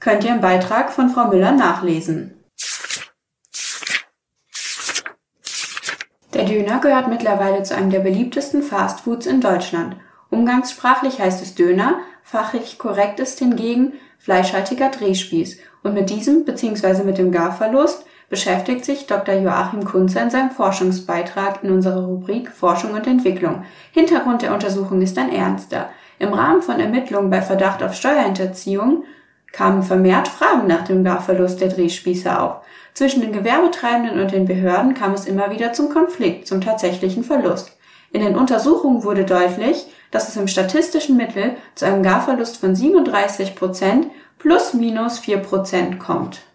könnt 0.00 0.24
ihr 0.24 0.30
im 0.30 0.40
Beitrag 0.40 0.92
von 0.92 1.10
Frau 1.10 1.28
Müller 1.28 1.52
nachlesen. 1.52 2.32
Der 6.34 6.44
Döner 6.44 6.80
gehört 6.80 7.08
mittlerweile 7.08 7.62
zu 7.62 7.74
einem 7.74 7.90
der 7.90 8.00
beliebtesten 8.00 8.62
Fastfoods 8.62 9.26
in 9.26 9.40
Deutschland. 9.40 9.96
Umgangssprachlich 10.30 11.18
heißt 11.18 11.42
es 11.42 11.54
Döner, 11.54 12.00
fachlich 12.22 12.78
korrekt 12.78 13.20
ist 13.20 13.38
hingegen 13.38 13.94
fleischhaltiger 14.18 14.90
Drehspieß 14.90 15.58
und 15.82 15.94
mit 15.94 16.10
diesem 16.10 16.44
bzw. 16.44 17.04
mit 17.04 17.16
dem 17.16 17.30
Garverlust 17.30 18.04
beschäftigt 18.28 18.84
sich 18.84 19.06
Dr. 19.06 19.36
Joachim 19.36 19.84
Kunze 19.84 20.18
in 20.20 20.30
seinem 20.30 20.50
Forschungsbeitrag 20.50 21.62
in 21.62 21.70
unserer 21.70 22.04
Rubrik 22.04 22.50
Forschung 22.50 22.92
und 22.92 23.06
Entwicklung. 23.06 23.64
Hintergrund 23.92 24.42
der 24.42 24.52
Untersuchung 24.52 25.00
ist 25.02 25.16
ein 25.18 25.32
ernster. 25.32 25.90
Im 26.18 26.32
Rahmen 26.32 26.62
von 26.62 26.80
Ermittlungen 26.80 27.30
bei 27.30 27.42
Verdacht 27.42 27.82
auf 27.82 27.94
Steuerhinterziehung 27.94 29.04
kamen 29.52 29.82
vermehrt 29.82 30.28
Fragen 30.28 30.66
nach 30.66 30.84
dem 30.84 31.04
Garverlust 31.04 31.60
der 31.60 31.68
Drehspieße 31.68 32.38
auf. 32.38 32.56
Zwischen 32.94 33.20
den 33.20 33.32
Gewerbetreibenden 33.32 34.20
und 34.20 34.32
den 34.32 34.46
Behörden 34.46 34.94
kam 34.94 35.12
es 35.12 35.26
immer 35.26 35.50
wieder 35.50 35.72
zum 35.72 35.90
Konflikt, 35.90 36.46
zum 36.46 36.60
tatsächlichen 36.60 37.24
Verlust. 37.24 37.76
In 38.10 38.22
den 38.22 38.36
Untersuchungen 38.36 39.04
wurde 39.04 39.24
deutlich, 39.24 39.86
dass 40.10 40.28
es 40.28 40.36
im 40.36 40.48
statistischen 40.48 41.16
Mittel 41.16 41.56
zu 41.74 41.84
einem 41.84 42.02
Garverlust 42.02 42.56
von 42.58 42.74
37 42.74 43.54
Prozent 43.54 44.06
plus 44.38 44.72
minus 44.72 45.18
4 45.18 45.38
Prozent 45.38 45.98
kommt. 45.98 46.45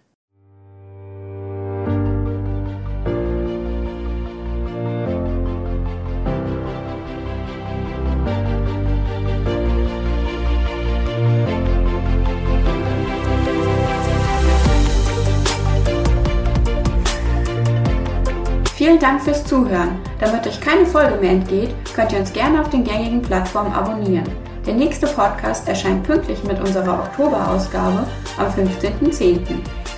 Vielen 18.82 18.98
Dank 18.98 19.22
fürs 19.22 19.46
Zuhören. 19.46 20.00
Damit 20.20 20.48
euch 20.48 20.60
keine 20.60 20.88
Folge 20.88 21.15
mehr 21.22 21.34
entgeht, 21.34 21.70
könnt 21.94 22.13
ihr 22.13 22.17
uns 22.17 22.34
gerne 22.34 22.60
auf 22.60 22.72
den 22.72 22.84
gängigen 22.84 23.22
Plattformen 23.22 23.72
abonnieren. 23.72 24.28
Der 24.65 24.74
nächste 24.74 25.06
Podcast 25.06 25.70
erscheint 25.70 26.02
pünktlich 26.02 26.44
mit 26.46 26.60
unserer 26.60 27.04
Oktoberausgabe 27.04 28.08
am 28.39 28.48
15.10. 28.48 29.39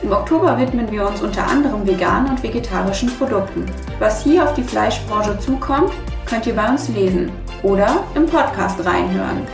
Im 0.04 0.12
Oktober 0.12 0.60
widmen 0.60 0.92
wir 0.92 1.08
uns 1.08 1.22
unter 1.22 1.48
anderem 1.48 1.88
veganen 1.88 2.32
und 2.32 2.44
vegetarischen 2.44 3.10
Produkten. 3.18 3.66
Was 4.00 4.22
hier 4.22 4.44
auf 4.44 4.54
die 4.54 4.64
Fleischbranche 4.64 5.40
zukommt, 5.40 5.94
könnt 6.26 6.46
ihr 6.46 6.54
bei 6.54 6.70
uns 6.70 6.90
lesen 6.90 7.32
oder 7.62 8.04
im 8.16 8.26
Podcast 8.26 8.86
reinhören. 8.86 9.48